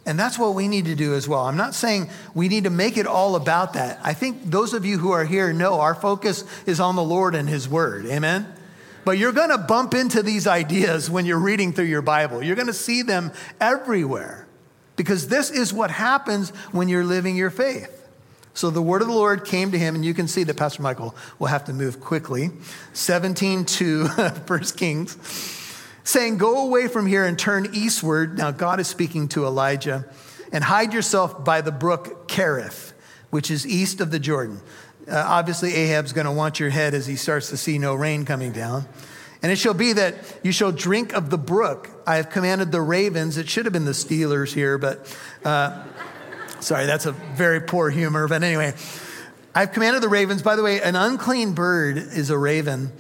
[0.05, 1.47] And that's what we need to do as well.
[1.47, 4.01] I'm not saying we need to make it all about that.
[4.03, 7.37] I think those of you who are here know our focus is on the Lord
[7.37, 8.07] and His Word.
[8.07, 8.53] Amen?
[9.05, 12.43] But you're going to bump into these ideas when you're reading through your Bible.
[12.43, 14.47] You're going to see them everywhere
[14.97, 18.02] because this is what happens when you're living your faith.
[18.55, 20.83] So the word of the Lord came to him, and you can see that Pastor
[20.83, 22.51] Michael will have to move quickly.
[22.93, 24.07] 17 to
[24.47, 25.17] 1 Kings,
[26.05, 28.37] saying, Go away from here and turn eastward.
[28.37, 30.05] Now, God is speaking to Elijah,
[30.53, 32.93] and hide yourself by the brook Kerith,
[33.31, 34.61] which is east of the Jordan.
[35.11, 38.25] Uh, obviously, Ahab's going to want your head as he starts to see no rain
[38.27, 38.87] coming down.
[39.43, 41.91] And it shall be that you shall drink of the brook.
[42.07, 43.39] I have commanded the ravens.
[43.39, 45.17] It should have been the Steelers here, but.
[45.43, 45.85] Uh,
[46.63, 48.29] Sorry, that's a very poor humor.
[48.29, 48.75] But anyway,
[49.53, 52.93] I've commanded the ravens, by the way, an unclean bird is a raven,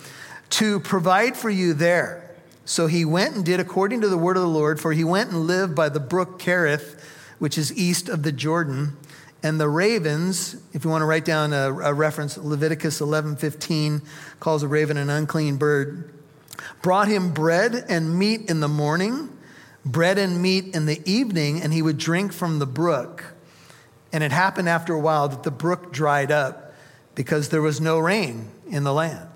[0.51, 2.29] to provide for you there.
[2.65, 5.31] So he went and did according to the word of the Lord, for he went
[5.31, 7.01] and lived by the brook Kerith,
[7.39, 8.97] which is east of the Jordan.
[9.45, 14.03] and the ravens, if you want to write down a, a reference, Leviticus 11:15
[14.41, 16.11] calls a raven an unclean bird,
[16.81, 19.37] brought him bread and meat in the morning,
[19.85, 23.32] bread and meat in the evening, and he would drink from the brook.
[24.13, 26.75] And it happened after a while that the brook dried up
[27.15, 29.29] because there was no rain in the land.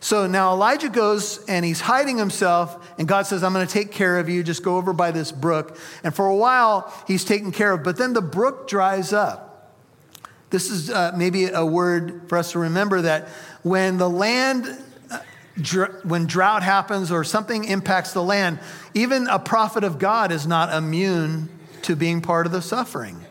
[0.00, 3.92] So now Elijah goes and he's hiding himself, and God says, I'm going to take
[3.92, 4.42] care of you.
[4.42, 5.78] Just go over by this brook.
[6.02, 9.48] And for a while, he's taken care of, but then the brook dries up.
[10.50, 13.28] This is uh, maybe a word for us to remember that
[13.62, 14.66] when the land,
[15.10, 15.20] uh,
[16.02, 18.58] when drought happens or something impacts the land,
[18.94, 21.48] even a prophet of God is not immune
[21.82, 23.24] to being part of the suffering.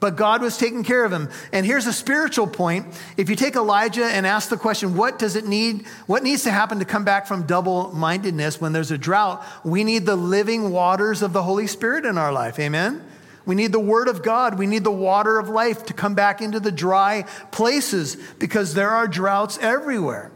[0.00, 1.28] But God was taking care of him.
[1.52, 2.86] And here's a spiritual point.
[3.16, 5.86] If you take Elijah and ask the question, what does it need?
[6.06, 9.44] What needs to happen to come back from double mindedness when there's a drought?
[9.64, 12.60] We need the living waters of the Holy Spirit in our life.
[12.60, 13.04] Amen?
[13.44, 14.56] We need the Word of God.
[14.56, 18.90] We need the water of life to come back into the dry places because there
[18.90, 20.30] are droughts everywhere.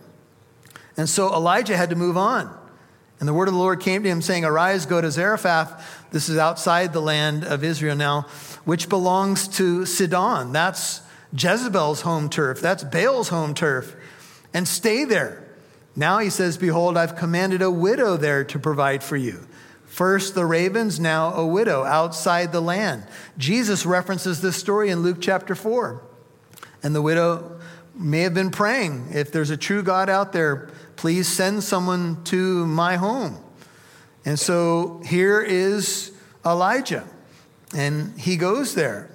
[0.97, 2.59] And so Elijah had to move on.
[3.21, 6.09] And the word of the Lord came to him, saying, Arise, go to Zarephath.
[6.11, 8.27] This is outside the land of Israel now
[8.65, 10.53] which belongs to Sidon.
[10.53, 11.03] That's
[11.37, 12.61] Jezebel's home turf.
[12.61, 13.97] That's Baal's home turf.
[14.55, 15.43] And stay there.
[15.97, 19.47] Now he says, Behold, I've commanded a widow there to provide for you.
[19.87, 23.07] First the ravens, now a widow outside the land.
[23.37, 26.03] Jesus references this story in Luke chapter 4.
[26.83, 27.61] And the widow
[27.95, 32.67] may have been praying, If there's a true God out there, please send someone to
[32.67, 33.39] my home.
[34.25, 36.13] And so here is
[36.45, 37.07] Elijah.
[37.75, 39.11] And he goes there.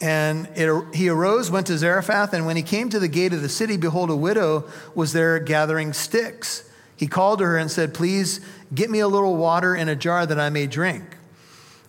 [0.00, 3.40] And it, he arose, went to Zarephath, and when he came to the gate of
[3.40, 6.68] the city, behold, a widow was there gathering sticks.
[6.96, 8.40] He called to her and said, Please
[8.74, 11.16] get me a little water in a jar that I may drink.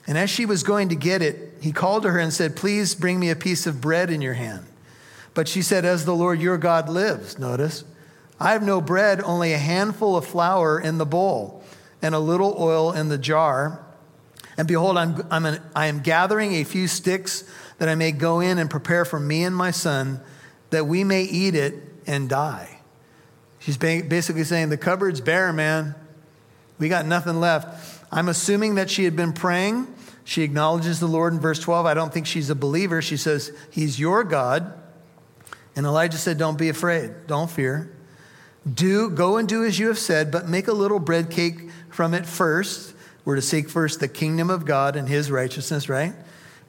[0.06, 2.95] And as she was going to get it, he called to her and said, Please
[2.95, 4.65] bring me a piece of bread in your hand.
[5.34, 7.84] But she said, As the Lord your God lives, notice,
[8.39, 11.63] I have no bread, only a handful of flour in the bowl
[12.02, 13.84] and a little oil in the jar.
[14.58, 17.43] And behold, I'm, I'm an, I am gathering a few sticks
[17.78, 20.20] that I may go in and prepare for me and my son,
[20.72, 21.76] that we may eat it
[22.08, 22.80] and die.
[23.60, 25.93] She's basically saying, The cupboard's bare, man.
[26.80, 28.04] We got nothing left.
[28.12, 29.93] I'm assuming that she had been praying.
[30.24, 31.86] She acknowledges the Lord in verse 12.
[31.86, 33.02] I don't think she's a believer.
[33.02, 34.74] She says, He's your God.
[35.76, 37.28] And Elijah said, Don't be afraid.
[37.28, 37.93] Don't fear.
[38.72, 42.13] Do go and do as you have said, but make a little bread cake from
[42.13, 42.93] it first
[43.28, 46.13] we're to seek first the kingdom of God and his righteousness, right?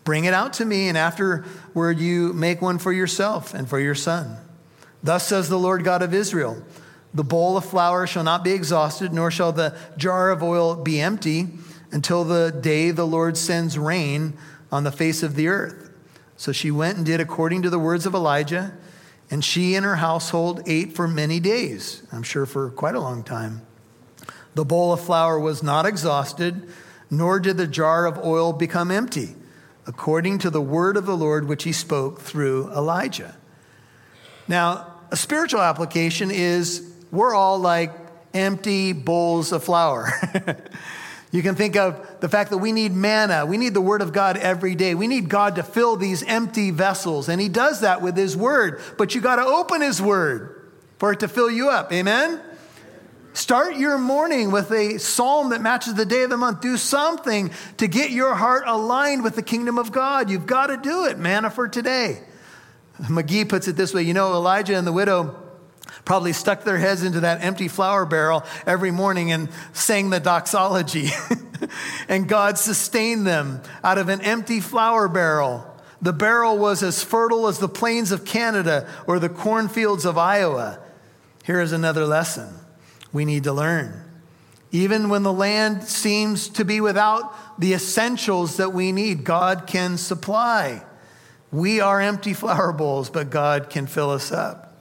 [0.03, 3.95] Bring it out to me, and afterward you make one for yourself and for your
[3.95, 4.37] son.
[5.01, 6.61] Thus says the Lord God of Israel
[7.15, 11.01] The bowl of flour shall not be exhausted, nor shall the jar of oil be
[11.01, 11.47] empty
[11.93, 14.37] until the day the Lord sends rain
[14.73, 15.93] on the face of the earth.
[16.37, 18.77] So she went and did according to the words of Elijah,
[19.31, 23.23] and she and her household ate for many days, I'm sure for quite a long
[23.23, 23.63] time.
[24.59, 26.69] The bowl of flour was not exhausted,
[27.13, 29.37] nor did the jar of oil become empty,
[29.87, 33.37] according to the word of the Lord which he spoke through Elijah.
[34.49, 37.93] Now, a spiritual application is we're all like
[38.35, 40.11] empty bowls of flour.
[41.31, 43.47] you can think of the fact that we need manna.
[43.47, 44.97] We need the Word of God every day.
[44.97, 47.29] We need God to fill these empty vessels.
[47.29, 48.81] And He does that with His Word.
[48.99, 50.69] But you got to open His Word
[50.99, 51.93] for it to fill you up.
[51.93, 52.41] Amen?
[53.39, 56.61] Start your morning with a psalm that matches the day of the month.
[56.61, 60.29] Do something to get your heart aligned with the kingdom of God.
[60.29, 61.19] You've got to do it.
[61.19, 62.21] Manna for today.
[63.03, 65.41] McGee puts it this way you know, Elijah and the widow
[66.05, 71.07] probably stuck their heads into that empty flour barrel every morning and sang the doxology.
[72.09, 75.65] and God sustained them out of an empty flour barrel.
[76.03, 80.81] The barrel was as fertile as the plains of Canada or the cornfields of Iowa.
[81.45, 82.58] Here is another lesson
[83.13, 84.05] we need to learn.
[84.71, 89.97] Even when the land seems to be without the essentials that we need, God can
[89.97, 90.83] supply.
[91.51, 94.77] We are empty flour bowls, but God can fill us up.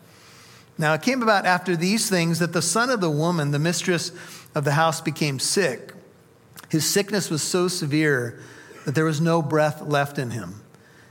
[0.78, 4.12] Now, it came about after these things that the son of the woman, the mistress
[4.54, 5.94] of the house, became sick.
[6.70, 8.40] His sickness was so severe
[8.86, 10.62] that there was no breath left in him.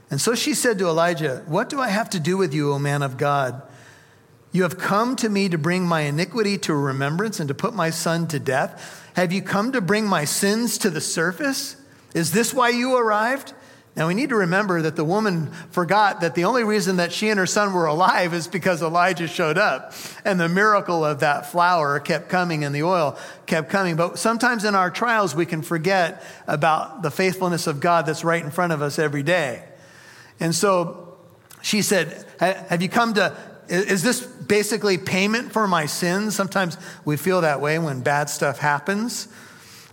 [0.09, 2.79] And so she said to Elijah, What do I have to do with you, O
[2.79, 3.61] man of God?
[4.57, 7.91] You have come to me to bring my iniquity to remembrance and to put my
[7.91, 9.07] son to death.
[9.15, 11.75] Have you come to bring my sins to the surface?
[12.15, 13.53] Is this why you arrived?
[13.95, 17.29] Now we need to remember that the woman forgot that the only reason that she
[17.29, 19.93] and her son were alive is because Elijah showed up.
[20.25, 23.15] And the miracle of that flour kept coming and the oil
[23.45, 23.95] kept coming.
[23.95, 28.43] But sometimes in our trials, we can forget about the faithfulness of God that's right
[28.43, 29.63] in front of us every day.
[30.39, 31.07] And so
[31.61, 33.35] she said, Have you come to,
[33.69, 36.35] is this basically payment for my sins?
[36.35, 39.27] Sometimes we feel that way when bad stuff happens.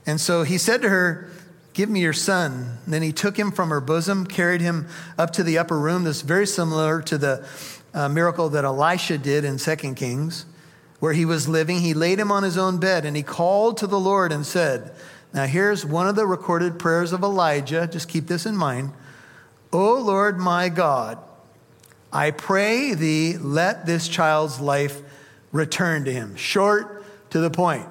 [0.07, 1.31] And so he said to her,
[1.73, 2.79] Give me your son.
[2.85, 4.87] And then he took him from her bosom, carried him
[5.19, 6.05] up to the upper room.
[6.05, 7.49] This is very similar to the
[7.93, 10.47] uh, miracle that Elisha did in 2 Kings,
[11.01, 11.81] where he was living.
[11.81, 14.93] He laid him on his own bed and he called to the Lord and said,
[15.33, 17.89] Now here's one of the recorded prayers of Elijah.
[17.91, 18.93] Just keep this in mind.
[19.73, 21.19] O Lord my God,
[22.15, 25.03] I pray thee, let this child's life
[25.51, 26.37] return to him.
[26.37, 27.87] Short to the point.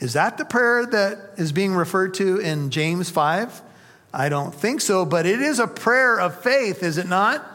[0.00, 3.62] Is that the prayer that is being referred to in James 5?
[4.12, 7.46] I don't think so, but it is a prayer of faith, is it not?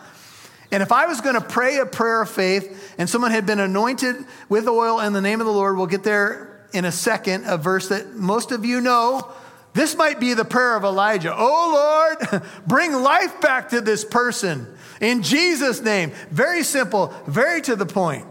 [0.71, 3.59] And if I was going to pray a prayer of faith and someone had been
[3.59, 4.15] anointed
[4.47, 7.57] with oil in the name of the Lord, we'll get there in a second, a
[7.57, 9.31] verse that most of you know.
[9.73, 11.35] This might be the prayer of Elijah.
[11.35, 14.74] Oh Lord, bring life back to this person
[15.05, 16.11] in Jesus' name.
[16.31, 18.25] Very simple, very to the point.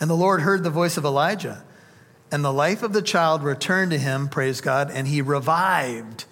[0.00, 1.64] And the Lord heard the voice of Elijah.
[2.30, 6.24] And the life of the child returned to him, praise God, and he revived.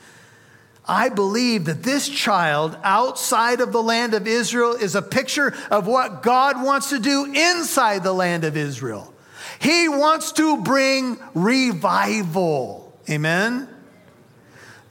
[0.86, 5.86] I believe that this child outside of the land of Israel is a picture of
[5.86, 9.14] what God wants to do inside the land of Israel.
[9.58, 12.98] He wants to bring revival.
[13.08, 13.73] Amen?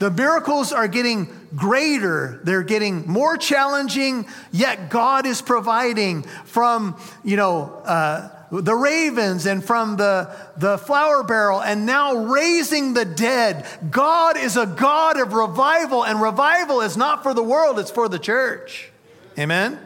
[0.04, 7.38] The miracles are getting greater, they're getting more challenging, yet God is providing from, you
[7.38, 13.66] know, uh, the ravens and from the, the flour barrel and now raising the dead.
[13.90, 18.06] God is a God of revival, and revival is not for the world, it's for
[18.06, 18.90] the church.
[19.38, 19.80] Amen?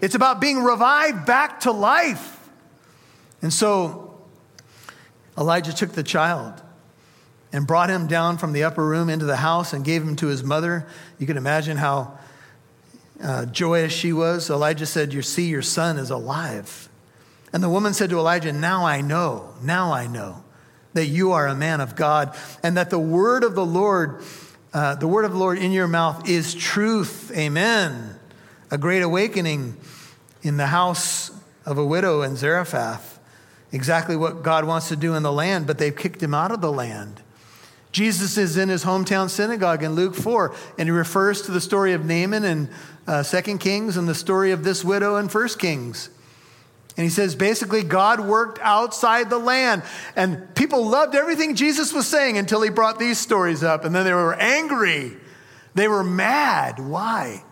[0.00, 2.50] It's about being revived back to life.
[3.40, 4.20] And so
[5.38, 6.60] Elijah took the child
[7.52, 10.28] and brought him down from the upper room into the house and gave him to
[10.28, 10.86] his mother.
[11.18, 12.18] You can imagine how
[13.22, 14.48] uh, joyous she was.
[14.50, 16.88] Elijah said, You see, your son is alive.
[17.52, 20.44] And the woman said to Elijah, Now I know, now I know
[20.92, 24.22] that you are a man of God, and that the word of the Lord,
[24.72, 27.30] uh, the word of the Lord in your mouth is truth.
[27.36, 28.16] Amen.
[28.70, 29.76] A great awakening
[30.42, 31.30] in the house
[31.64, 33.18] of a widow in Zarephath.
[33.72, 36.60] Exactly what God wants to do in the land, but they've kicked him out of
[36.60, 37.22] the land.
[37.92, 41.92] Jesus is in his hometown synagogue in Luke 4, and he refers to the story
[41.92, 42.70] of Naaman in
[43.06, 46.10] uh, 2 Kings and the story of this widow in 1 Kings.
[46.96, 49.82] And he says basically, God worked outside the land.
[50.16, 53.84] And people loved everything Jesus was saying until he brought these stories up.
[53.84, 55.16] And then they were angry.
[55.74, 56.78] They were mad.
[56.78, 57.42] Why?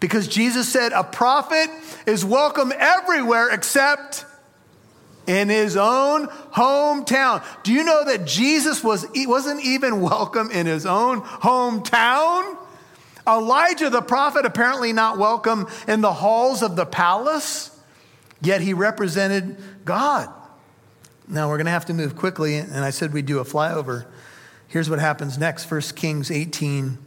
[0.00, 1.68] Because Jesus said, a prophet
[2.06, 4.24] is welcome everywhere except
[5.26, 7.44] in his own hometown.
[7.62, 12.56] Do you know that Jesus was, wasn't even welcome in his own hometown?
[13.26, 17.70] Elijah the prophet apparently not welcome in the halls of the palace.
[18.42, 20.28] Yet he represented God.
[21.26, 24.04] Now we're going to have to move quickly, and I said we'd do a flyover.
[24.68, 26.98] Here's what happens next 1 Kings 18,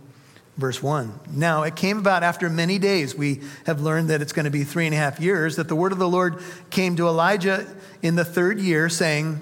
[0.58, 1.20] verse 1.
[1.32, 4.64] Now it came about after many days, we have learned that it's going to be
[4.64, 7.66] three and a half years, that the word of the Lord came to Elijah
[8.02, 9.42] in the third year, saying,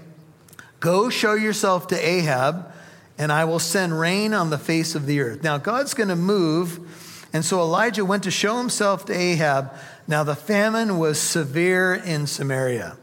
[0.79, 2.71] Go show yourself to Ahab,
[3.17, 5.41] and I will send rain on the face of the earth.
[5.41, 9.73] Now God's going to move, and so Elijah went to show himself to Ahab.
[10.07, 12.95] Now, the famine was severe in Samaria.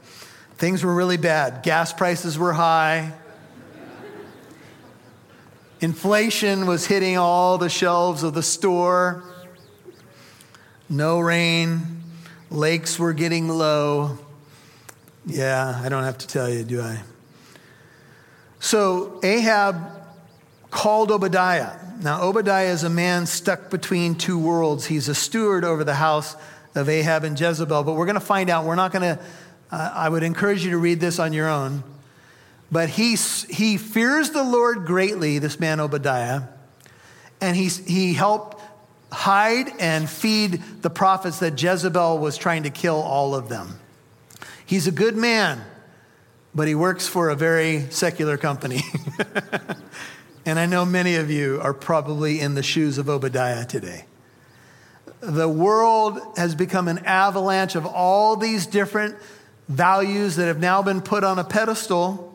[0.56, 1.62] Things were really bad.
[1.62, 3.12] Gas prices were high.
[5.82, 9.24] Inflation was hitting all the shelves of the store.
[10.88, 12.02] No rain.
[12.50, 14.16] Lakes were getting low.
[15.26, 17.02] Yeah, I don't have to tell you, do I?
[18.60, 19.76] So Ahab
[20.70, 21.72] called Obadiah.
[22.00, 24.86] Now, Obadiah is a man stuck between two worlds.
[24.86, 26.36] He's a steward over the house
[26.76, 27.82] of Ahab and Jezebel.
[27.82, 28.66] But we're going to find out.
[28.66, 29.24] We're not going to,
[29.72, 31.82] uh, I would encourage you to read this on your own.
[32.72, 36.44] But he, he fears the Lord greatly, this man Obadiah,
[37.40, 38.60] and he, he helped
[39.12, 43.78] hide and feed the prophets that Jezebel was trying to kill all of them.
[44.66, 45.62] He's a good man,
[46.54, 48.80] but he works for a very secular company.
[50.46, 54.06] and I know many of you are probably in the shoes of Obadiah today
[55.22, 59.16] the world has become an avalanche of all these different
[59.68, 62.31] values that have now been put on a pedestal.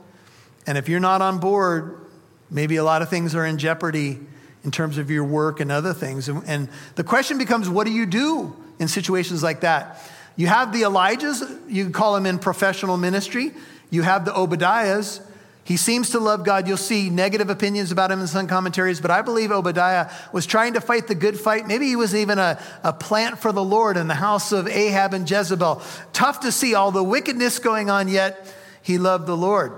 [0.68, 2.06] And if you're not on board,
[2.52, 4.20] maybe a lot of things are in jeopardy
[4.64, 6.28] in terms of your work and other things.
[6.28, 10.02] And, and the question becomes what do you do in situations like that?
[10.36, 13.54] You have the Elijahs, you call them in professional ministry.
[13.90, 15.22] You have the Obadiahs.
[15.64, 16.68] He seems to love God.
[16.68, 20.74] You'll see negative opinions about him in some commentaries, but I believe Obadiah was trying
[20.74, 21.68] to fight the good fight.
[21.68, 25.14] Maybe he was even a, a plant for the Lord in the house of Ahab
[25.14, 25.82] and Jezebel.
[26.14, 29.74] Tough to see all the wickedness going on, yet he loved the Lord.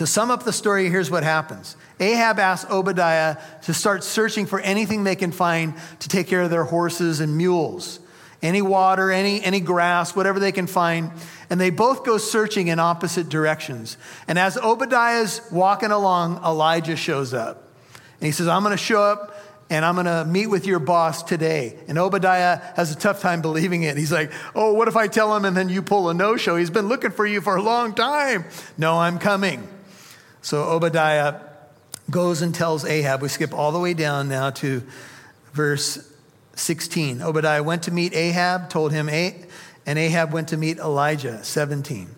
[0.00, 4.58] To sum up the story, here's what happens Ahab asks Obadiah to start searching for
[4.58, 8.00] anything they can find to take care of their horses and mules
[8.40, 11.10] any water, any, any grass, whatever they can find.
[11.50, 13.98] And they both go searching in opposite directions.
[14.26, 17.68] And as Obadiah's walking along, Elijah shows up.
[17.92, 19.36] And he says, I'm going to show up
[19.68, 21.76] and I'm going to meet with your boss today.
[21.88, 23.98] And Obadiah has a tough time believing it.
[23.98, 26.56] He's like, Oh, what if I tell him and then you pull a no show?
[26.56, 28.46] He's been looking for you for a long time.
[28.78, 29.68] No, I'm coming.
[30.42, 31.40] So Obadiah
[32.10, 33.22] goes and tells Ahab.
[33.22, 34.82] We skip all the way down now to
[35.52, 36.12] verse
[36.54, 37.22] 16.
[37.22, 42.08] Obadiah went to meet Ahab, told him, and Ahab went to meet Elijah, 17.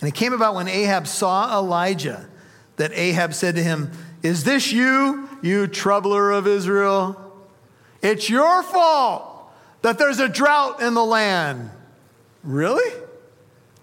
[0.00, 2.28] And it came about when Ahab saw Elijah
[2.76, 3.92] that Ahab said to him,
[4.22, 7.18] Is this you, you troubler of Israel?
[8.02, 9.52] It's your fault
[9.82, 11.70] that there's a drought in the land.
[12.42, 12.92] Really?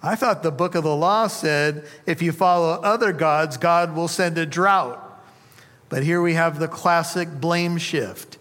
[0.01, 4.07] I thought the book of the law said if you follow other gods, God will
[4.07, 5.05] send a drought.
[5.89, 8.37] But here we have the classic blame shift.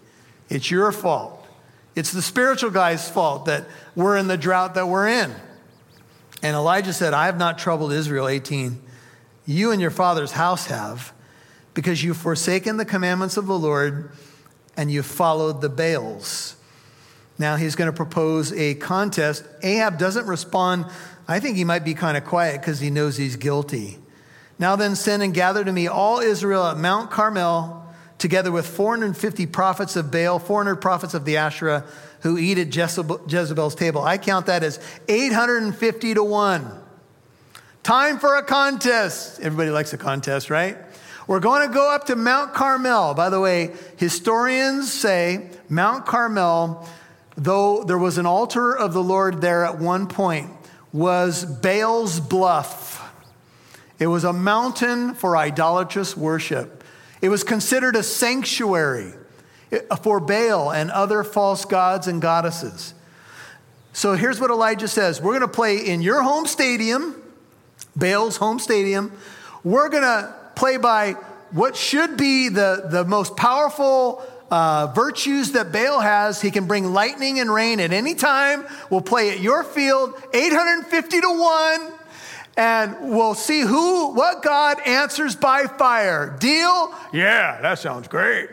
[0.47, 1.45] It's your fault.
[1.95, 5.33] It's the spiritual guy's fault that we're in the drought that we're in.
[6.41, 8.81] And Elijah said, I have not troubled Israel, 18.
[9.45, 11.11] You and your father's house have,
[11.73, 14.11] because you've forsaken the commandments of the Lord
[14.77, 16.55] and you've followed the Baals.
[17.37, 19.43] Now he's going to propose a contest.
[19.63, 20.85] Ahab doesn't respond.
[21.29, 23.99] I think he might be kind of quiet because he knows he's guilty.
[24.57, 27.85] Now then, send and gather to me all Israel at Mount Carmel
[28.17, 31.85] together with 450 prophets of Baal, 400 prophets of the Asherah
[32.21, 34.01] who eat at Jezebel's table.
[34.01, 36.71] I count that as 850 to 1.
[37.83, 39.39] Time for a contest.
[39.39, 40.77] Everybody likes a contest, right?
[41.27, 43.13] We're going to go up to Mount Carmel.
[43.13, 46.85] By the way, historians say Mount Carmel,
[47.37, 50.49] though there was an altar of the Lord there at one point,
[50.91, 52.97] was Baal's bluff.
[53.99, 56.83] It was a mountain for idolatrous worship.
[57.21, 59.13] It was considered a sanctuary
[59.71, 62.93] eh, for Baal and other false gods and goddesses.
[63.91, 67.15] So here's what Elijah says We're going to play in your home stadium,
[67.95, 69.11] Baal's home stadium.
[69.63, 71.13] We're going to play by
[71.51, 76.41] what should be the, the most powerful uh, virtues that Baal has.
[76.41, 78.65] He can bring lightning and rain at any time.
[78.89, 81.99] We'll play at your field, 850 to 1
[82.59, 86.35] and we'll see who, what God answers by fire.
[86.41, 86.93] Deal?
[87.13, 88.49] Yeah, that sounds great.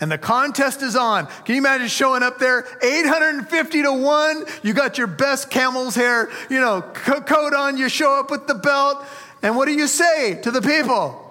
[0.00, 1.26] And the contest is on.
[1.44, 4.44] Can you imagine showing up there 850 to 1?
[4.62, 8.54] You got your best camel's hair, you know, coat on, you show up with the
[8.54, 9.04] belt.
[9.42, 11.21] And what do you say to the people?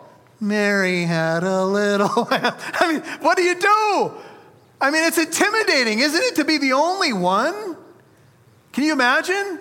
[0.41, 4.11] Mary had a little I mean, what do you do?
[4.81, 7.77] I mean, it's intimidating, isn't it, to be the only one?
[8.73, 9.59] Can you imagine?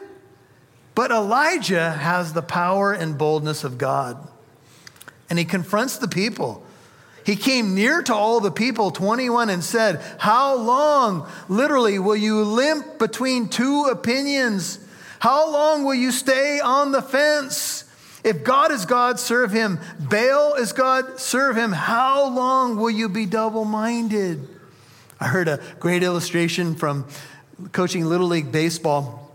[0.95, 4.27] But Elijah has the power and boldness of God.
[5.29, 6.65] And he confronts the people.
[7.25, 12.43] He came near to all the people, 21, and said, How long, literally, will you
[12.43, 14.79] limp between two opinions?
[15.19, 17.85] How long will you stay on the fence?
[18.23, 19.79] If God is God, serve him.
[19.99, 21.73] Baal is God, serve him.
[21.73, 24.47] How long will you be double minded?
[25.19, 27.07] I heard a great illustration from
[27.73, 29.31] coaching Little League Baseball.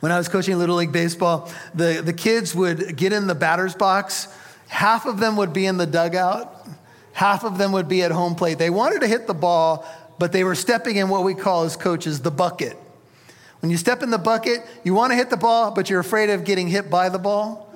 [0.00, 3.74] When I was coaching Little League Baseball, the, the kids would get in the batter's
[3.74, 4.28] box.
[4.68, 6.66] Half of them would be in the dugout,
[7.12, 8.58] half of them would be at home plate.
[8.58, 9.86] They wanted to hit the ball,
[10.18, 12.76] but they were stepping in what we call as coaches the bucket.
[13.60, 16.30] When you step in the bucket, you want to hit the ball, but you're afraid
[16.30, 17.73] of getting hit by the ball.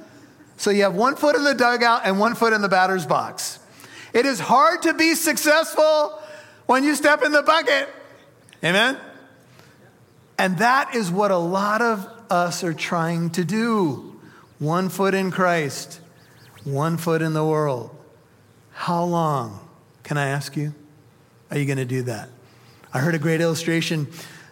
[0.59, 3.59] So you have one foot in the dugout and one foot in the batter's box.
[4.13, 6.21] It is hard to be successful
[6.67, 7.89] when you step in the bucket.
[8.63, 8.99] Amen?
[10.37, 14.21] And that is what a lot of us are trying to do.
[14.59, 16.01] One foot in Christ,
[16.65, 17.97] one foot in the world.
[18.73, 19.61] How long,
[20.03, 20.75] can I ask you,
[21.51, 22.29] are you going to do that?
[22.93, 24.09] I heard a great illustration.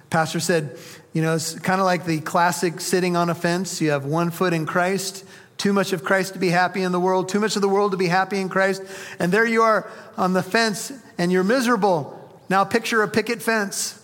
[0.08, 0.78] Pastor said,
[1.12, 3.80] you know, it's kind of like the classic sitting on a fence.
[3.80, 5.24] You have one foot in Christ,
[5.58, 7.92] too much of Christ to be happy in the world, too much of the world
[7.92, 8.82] to be happy in Christ.
[9.18, 12.12] And there you are on the fence and you're miserable.
[12.48, 14.02] Now picture a picket fence.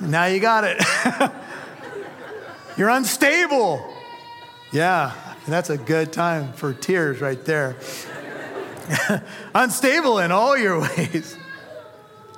[0.00, 0.82] Now you got it.
[2.76, 3.86] You're unstable.
[4.72, 5.12] Yeah,
[5.46, 7.76] that's a good time for tears right there.
[9.54, 11.36] unstable in all your ways.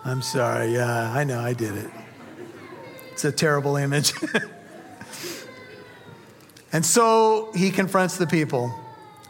[0.04, 0.72] I'm sorry.
[0.72, 1.90] Yeah, I know I did it.
[3.12, 4.12] It's a terrible image.
[6.74, 8.74] And so he confronts the people.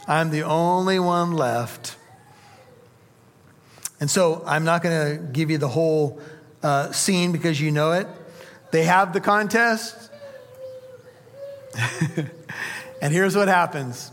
[0.07, 1.95] I'm the only one left.
[3.99, 6.19] And so I'm not going to give you the whole
[6.63, 8.07] uh, scene because you know it.
[8.71, 10.09] They have the contest.
[13.01, 14.11] and here's what happens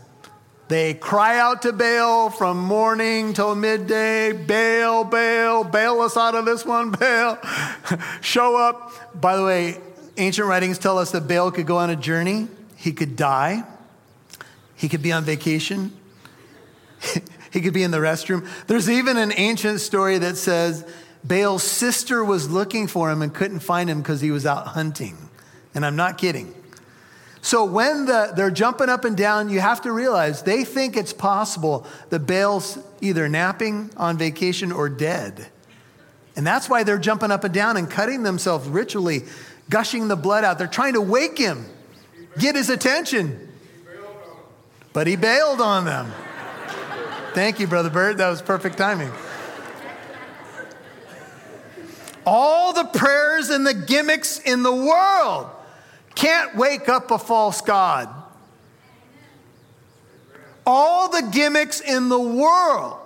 [0.67, 6.45] they cry out to Baal from morning till midday Baal, Baal, bail us out of
[6.45, 7.39] this one, Baal.
[8.21, 9.19] Show up.
[9.19, 9.77] By the way,
[10.17, 12.47] ancient writings tell us that Baal could go on a journey,
[12.83, 13.63] he could die,
[14.75, 15.93] he could be on vacation,
[17.53, 18.45] he could be in the restroom.
[18.67, 20.85] There's even an ancient story that says
[21.23, 25.17] Baal's sister was looking for him and couldn't find him because he was out hunting.
[25.73, 26.53] And I'm not kidding.
[27.41, 31.13] So when the, they're jumping up and down, you have to realize they think it's
[31.13, 35.47] possible that Baal's either napping on vacation or dead.
[36.35, 39.21] And that's why they're jumping up and down and cutting themselves ritually,
[39.69, 40.57] gushing the blood out.
[40.57, 41.65] They're trying to wake him,
[42.37, 43.49] get his attention.
[44.93, 46.11] But he bailed on them.
[47.33, 48.17] Thank you, Brother Bird.
[48.17, 49.11] That was perfect timing.
[52.25, 55.49] All the prayers and the gimmicks in the world
[56.15, 58.07] can't wake up a false God.
[60.65, 62.99] All the gimmicks in the world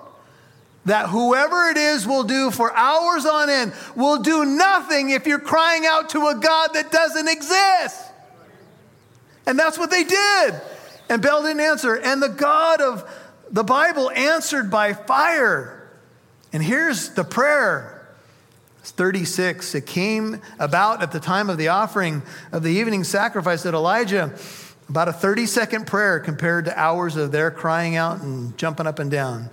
[0.85, 5.39] that whoever it is will do for hours on end will do nothing if you're
[5.39, 8.06] crying out to a God that doesn't exist.
[9.47, 10.61] And that's what they did.
[11.09, 11.95] And Baal didn't answer.
[11.95, 13.09] And the God of
[13.49, 15.89] the Bible answered by fire.
[16.51, 18.07] And here's the prayer
[18.83, 19.73] 36.
[19.73, 22.21] It came about at the time of the offering
[22.51, 24.33] of the evening sacrifice that Elijah,
[24.89, 28.99] about a 30 second prayer compared to hours of their crying out and jumping up
[28.99, 29.49] and down.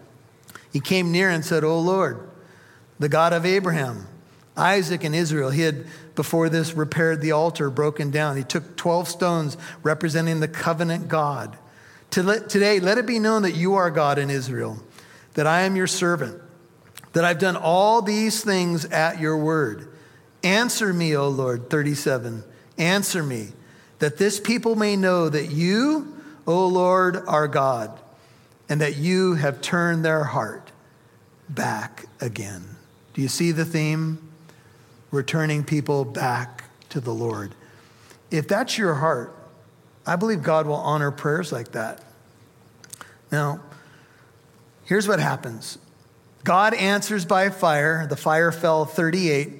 [0.72, 2.28] He came near and said, O Lord,
[2.98, 4.08] the God of Abraham,
[4.56, 5.50] Isaac, and Israel.
[5.50, 8.36] He had before this repaired the altar broken down.
[8.36, 11.58] He took 12 stones representing the covenant God.
[12.10, 14.78] Today, let it be known that you are God in Israel,
[15.34, 16.40] that I am your servant
[17.14, 19.88] that I've done all these things at your word.
[20.42, 21.70] Answer me, O Lord.
[21.70, 22.44] 37.
[22.76, 23.52] Answer me,
[24.00, 27.98] that this people may know that you, O Lord, are God,
[28.68, 30.72] and that you have turned their heart
[31.48, 32.64] back again.
[33.14, 34.23] Do you see the theme?
[35.14, 37.54] Returning people back to the Lord.
[38.32, 39.32] If that's your heart,
[40.04, 42.02] I believe God will honor prayers like that.
[43.30, 43.60] Now,
[44.84, 45.78] here's what happens
[46.42, 48.08] God answers by fire.
[48.08, 49.50] The fire fell 38.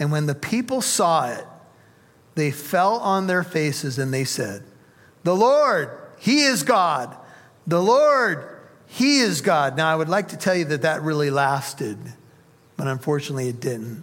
[0.00, 1.44] And when the people saw it,
[2.34, 4.64] they fell on their faces and they said,
[5.22, 5.88] The Lord,
[6.18, 7.16] He is God.
[7.64, 8.44] The Lord,
[8.88, 9.76] He is God.
[9.76, 11.96] Now, I would like to tell you that that really lasted,
[12.76, 14.02] but unfortunately it didn't.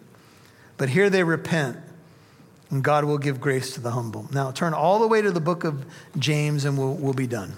[0.78, 1.78] But here they repent,
[2.70, 4.28] and God will give grace to the humble.
[4.32, 5.86] Now, turn all the way to the book of
[6.18, 7.54] James, and we'll, we'll be done.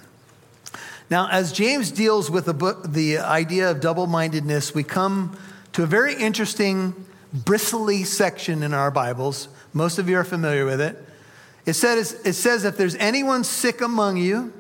[1.10, 5.38] Now, as James deals with the, book, the idea of double mindedness, we come
[5.74, 6.96] to a very interesting,
[7.32, 9.48] bristly section in our Bibles.
[9.72, 10.98] Most of you are familiar with it.
[11.66, 14.52] It says, it says if there's anyone sick among you,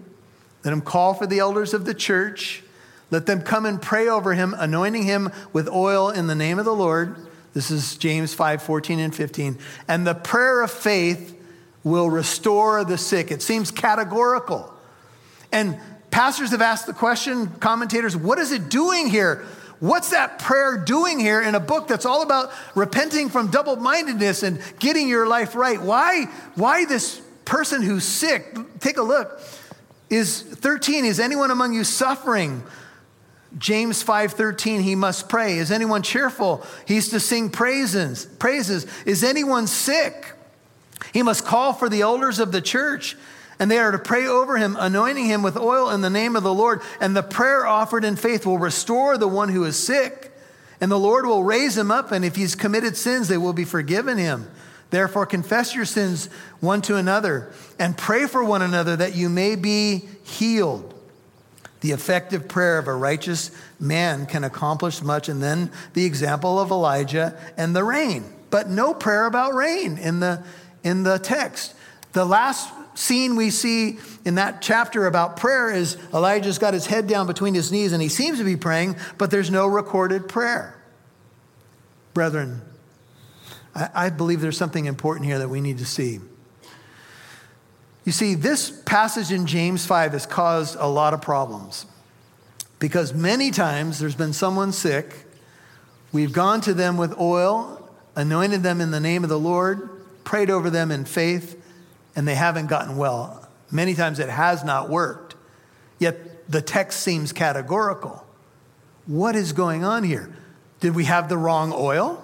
[0.63, 2.63] let him call for the elders of the church.
[3.11, 6.65] Let them come and pray over him, anointing him with oil in the name of
[6.65, 7.15] the Lord.
[7.55, 9.57] This is James 5 14 and 15.
[9.87, 11.35] And the prayer of faith
[11.83, 13.31] will restore the sick.
[13.31, 14.71] It seems categorical.
[15.51, 15.79] And
[16.15, 19.43] Pastors have asked the question, commentators, what is it doing here?
[19.81, 24.41] What's that prayer doing here in a book that's all about repenting from double mindedness
[24.41, 25.81] and getting your life right?
[25.81, 28.57] Why, why this person who's sick?
[28.79, 29.41] Take a look.
[30.09, 32.63] Is 13, is anyone among you suffering?
[33.57, 35.57] James 5:13 he must pray.
[35.57, 36.65] Is anyone cheerful?
[36.85, 38.25] He's to sing praises.
[38.25, 38.85] Praises.
[39.05, 40.33] Is anyone sick?
[41.13, 43.15] He must call for the elders of the church
[43.59, 46.43] and they are to pray over him, anointing him with oil in the name of
[46.43, 46.81] the Lord.
[46.99, 50.33] And the prayer offered in faith will restore the one who is sick,
[50.81, 52.11] and the Lord will raise him up.
[52.11, 54.49] And if he's committed sins, they will be forgiven him.
[54.89, 56.29] Therefore, confess your sins
[56.59, 60.94] one to another and pray for one another that you may be healed.
[61.85, 65.29] The effective prayer of a righteous man can accomplish much.
[65.29, 68.23] And then the example of Elijah and the rain.
[68.49, 70.43] But no prayer about rain in the,
[70.83, 71.75] in the text.
[72.13, 77.05] The last scene we see in that chapter about prayer is Elijah's got his head
[77.05, 80.83] down between his knees and he seems to be praying, but there's no recorded prayer.
[82.15, 82.63] Brethren,
[83.75, 86.19] I, I believe there's something important here that we need to see.
[88.05, 91.87] You see, this passage in James 5 has caused a lot of problems
[92.77, 95.25] because many times there's been someone sick.
[96.11, 99.89] We've gone to them with oil, anointed them in the name of the Lord,
[100.23, 101.59] prayed over them in faith,
[102.15, 103.47] and they haven't gotten well.
[103.71, 105.35] Many times it has not worked.
[105.97, 108.25] Yet the text seems categorical.
[109.07, 110.31] What is going on here?
[110.79, 112.23] Did we have the wrong oil?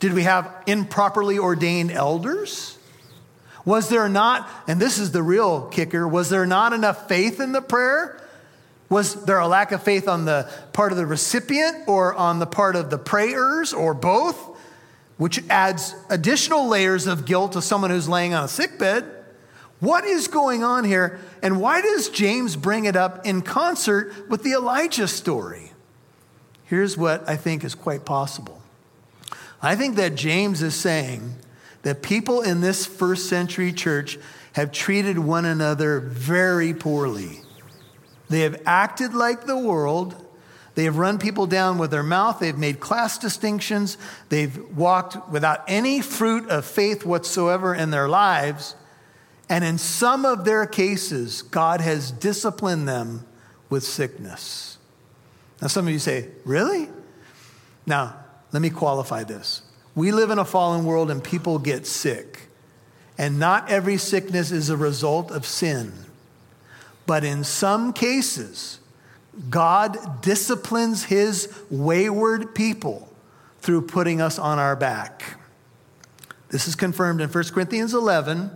[0.00, 2.77] Did we have improperly ordained elders?
[3.68, 7.52] Was there not, and this is the real kicker, was there not enough faith in
[7.52, 8.18] the prayer?
[8.88, 12.46] Was there a lack of faith on the part of the recipient or on the
[12.46, 14.38] part of the prayers or both?
[15.18, 19.04] Which adds additional layers of guilt to someone who's laying on a sickbed.
[19.80, 21.20] What is going on here?
[21.42, 25.72] And why does James bring it up in concert with the Elijah story?
[26.64, 28.62] Here's what I think is quite possible.
[29.60, 31.34] I think that James is saying
[31.88, 34.18] that people in this first century church
[34.52, 37.40] have treated one another very poorly.
[38.28, 40.14] They have acted like the world.
[40.74, 42.40] They have run people down with their mouth.
[42.40, 43.96] They've made class distinctions.
[44.28, 48.76] They've walked without any fruit of faith whatsoever in their lives.
[49.48, 53.24] And in some of their cases, God has disciplined them
[53.70, 54.76] with sickness.
[55.62, 56.90] Now, some of you say, Really?
[57.86, 58.14] Now,
[58.52, 59.62] let me qualify this.
[59.98, 62.42] We live in a fallen world and people get sick.
[63.18, 65.92] And not every sickness is a result of sin.
[67.04, 68.78] But in some cases,
[69.50, 73.12] God disciplines his wayward people
[73.60, 75.36] through putting us on our back.
[76.50, 78.52] This is confirmed in 1 Corinthians 11,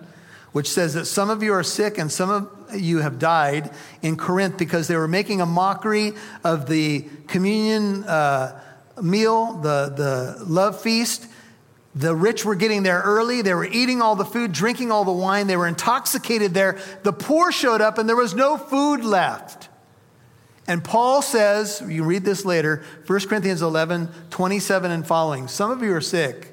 [0.53, 4.16] which says that some of you are sick and some of you have died in
[4.16, 6.12] Corinth because they were making a mockery
[6.45, 8.61] of the communion uh,
[9.01, 11.26] meal, the, the love feast,
[11.95, 13.43] the rich were getting there early.
[13.43, 15.47] They were eating all the food, drinking all the wine.
[15.47, 16.78] They were intoxicated there.
[17.03, 19.68] The poor showed up and there was no food left.
[20.66, 25.49] And Paul says, you read this later, 1 Corinthians 11, 27 and following.
[25.49, 26.53] Some of you are sick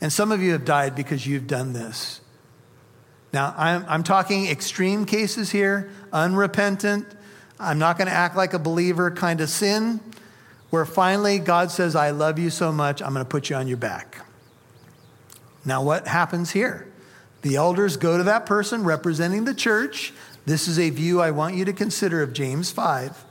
[0.00, 2.20] and some of you have died because you've done this.
[3.32, 7.06] Now, I'm, I'm talking extreme cases here, unrepentant.
[7.60, 10.00] I'm not going to act like a believer kind of sin,
[10.70, 13.68] where finally God says, I love you so much, I'm going to put you on
[13.68, 14.24] your back.
[15.64, 16.90] Now, what happens here?
[17.42, 20.12] The elders go to that person representing the church.
[20.46, 23.24] This is a view I want you to consider of James 5,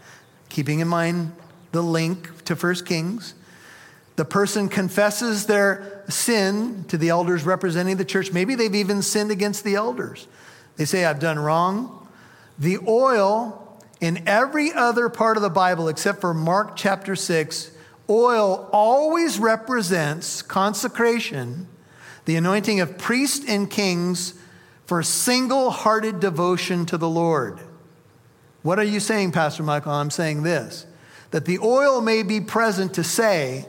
[0.50, 1.32] keeping in mind
[1.72, 3.34] the link to 1 Kings.
[4.16, 8.34] The person confesses their sin to the elders representing the church.
[8.34, 10.28] Maybe they've even sinned against the elders.
[10.76, 12.08] They say, I've done wrong.
[12.58, 13.69] The oil
[14.02, 17.72] in every other part of the Bible, except for Mark chapter 6,
[18.10, 21.68] oil always represents consecration
[22.26, 24.36] the anointing of priests and kings
[24.86, 27.60] for single hearted devotion to the Lord.
[28.62, 29.94] What are you saying, Pastor Michael?
[29.94, 30.86] I'm saying this
[31.32, 33.66] that the oil may be present to say,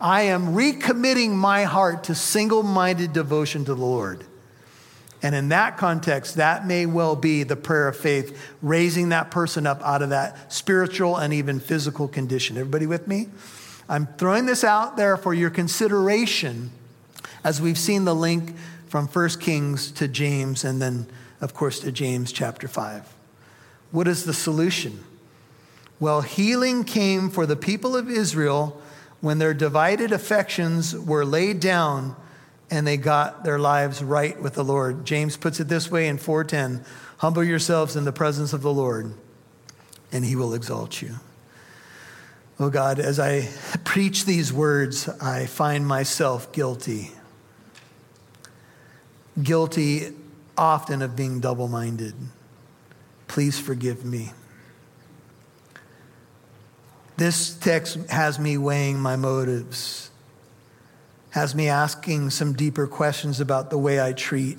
[0.00, 4.24] I am recommitting my heart to single minded devotion to the Lord.
[5.24, 9.66] And in that context, that may well be the prayer of faith, raising that person
[9.66, 12.58] up out of that spiritual and even physical condition.
[12.58, 13.28] Everybody with me?
[13.88, 16.72] I'm throwing this out there for your consideration
[17.42, 18.54] as we've seen the link
[18.86, 21.06] from 1 Kings to James and then,
[21.40, 23.10] of course, to James chapter 5.
[23.92, 25.02] What is the solution?
[25.98, 28.78] Well, healing came for the people of Israel
[29.22, 32.14] when their divided affections were laid down
[32.74, 35.04] and they got their lives right with the Lord.
[35.04, 36.84] James puts it this way in 4:10,
[37.18, 39.14] humble yourselves in the presence of the Lord
[40.12, 41.16] and he will exalt you.
[42.60, 43.48] Oh God, as I
[43.84, 47.12] preach these words, I find myself guilty
[49.42, 50.12] guilty
[50.56, 52.14] often of being double minded.
[53.26, 54.32] Please forgive me.
[57.16, 60.10] This text has me weighing my motives,
[61.34, 64.56] has me asking some deeper questions about the way I treat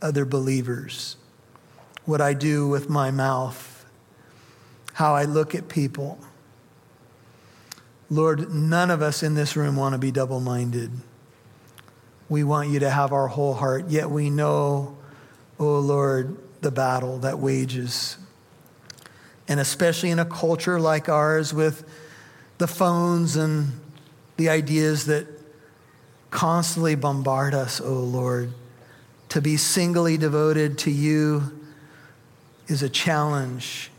[0.00, 1.16] other believers,
[2.04, 3.84] what I do with my mouth,
[4.92, 6.16] how I look at people.
[8.08, 10.92] Lord, none of us in this room want to be double minded.
[12.28, 14.96] We want you to have our whole heart, yet we know,
[15.58, 18.16] oh Lord, the battle that wages.
[19.48, 21.84] And especially in a culture like ours with
[22.58, 23.72] the phones and
[24.36, 25.35] the ideas that
[26.30, 28.52] constantly bombard us, oh Lord,
[29.30, 31.52] to be singly devoted to you
[32.68, 33.90] is a challenge.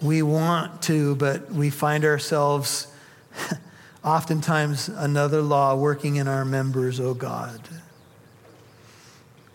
[0.00, 2.86] We want to, but we find ourselves
[4.04, 7.60] oftentimes another law working in our members, oh God.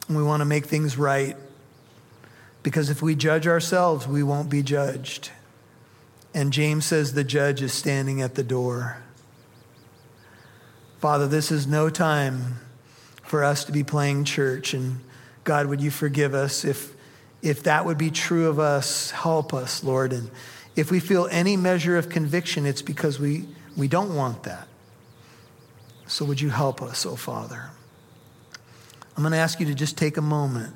[0.09, 1.35] We want to make things right
[2.61, 5.31] because if we judge ourselves, we won't be judged.
[6.33, 8.97] And James says the judge is standing at the door.
[11.05, 12.55] Father, this is no time
[13.21, 14.73] for us to be playing church.
[14.73, 15.01] And
[15.43, 16.95] God, would you forgive us if,
[17.43, 20.13] if that would be true of us, help us, Lord.
[20.13, 20.31] And
[20.75, 23.45] if we feel any measure of conviction, it's because we,
[23.77, 24.67] we don't want that.
[26.07, 27.69] So would you help us, oh Father?
[29.15, 30.75] I'm going to ask you to just take a moment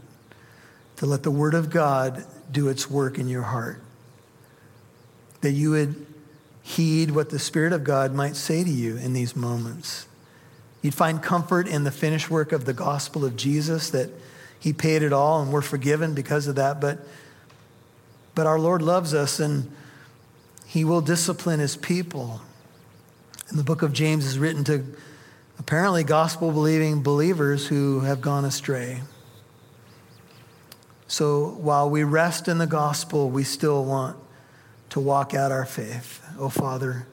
[0.98, 3.82] to let the Word of God do its work in your heart.
[5.42, 6.06] That you would
[6.62, 10.06] heed what the Spirit of God might say to you in these moments.
[10.82, 14.10] You'd find comfort in the finished work of the gospel of Jesus, that
[14.60, 16.80] He paid it all and we're forgiven because of that.
[16.80, 17.00] But,
[18.36, 19.72] but our Lord loves us and
[20.66, 22.42] He will discipline His people.
[23.50, 24.86] And the book of James is written to
[25.58, 29.02] apparently gospel believing believers who have gone astray.
[31.08, 34.16] So while we rest in the gospel, we still want
[34.92, 36.24] to walk out our faith.
[36.38, 37.08] Oh, Father,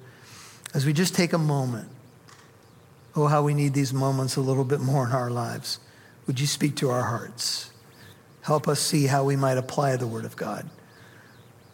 [0.74, 1.88] as we just take a moment,
[3.16, 5.80] oh, how we need these moments a little bit more in our lives.
[6.26, 7.70] Would you speak to our hearts?
[8.42, 10.68] Help us see how we might apply the Word of God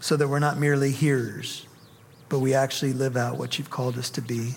[0.01, 1.67] so that we're not merely hearers,
[2.29, 4.55] but we actually live out what you've called us to be.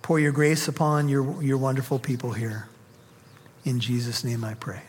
[0.00, 2.68] Pour your grace upon your, your wonderful people here.
[3.64, 4.82] In Jesus' name I pray.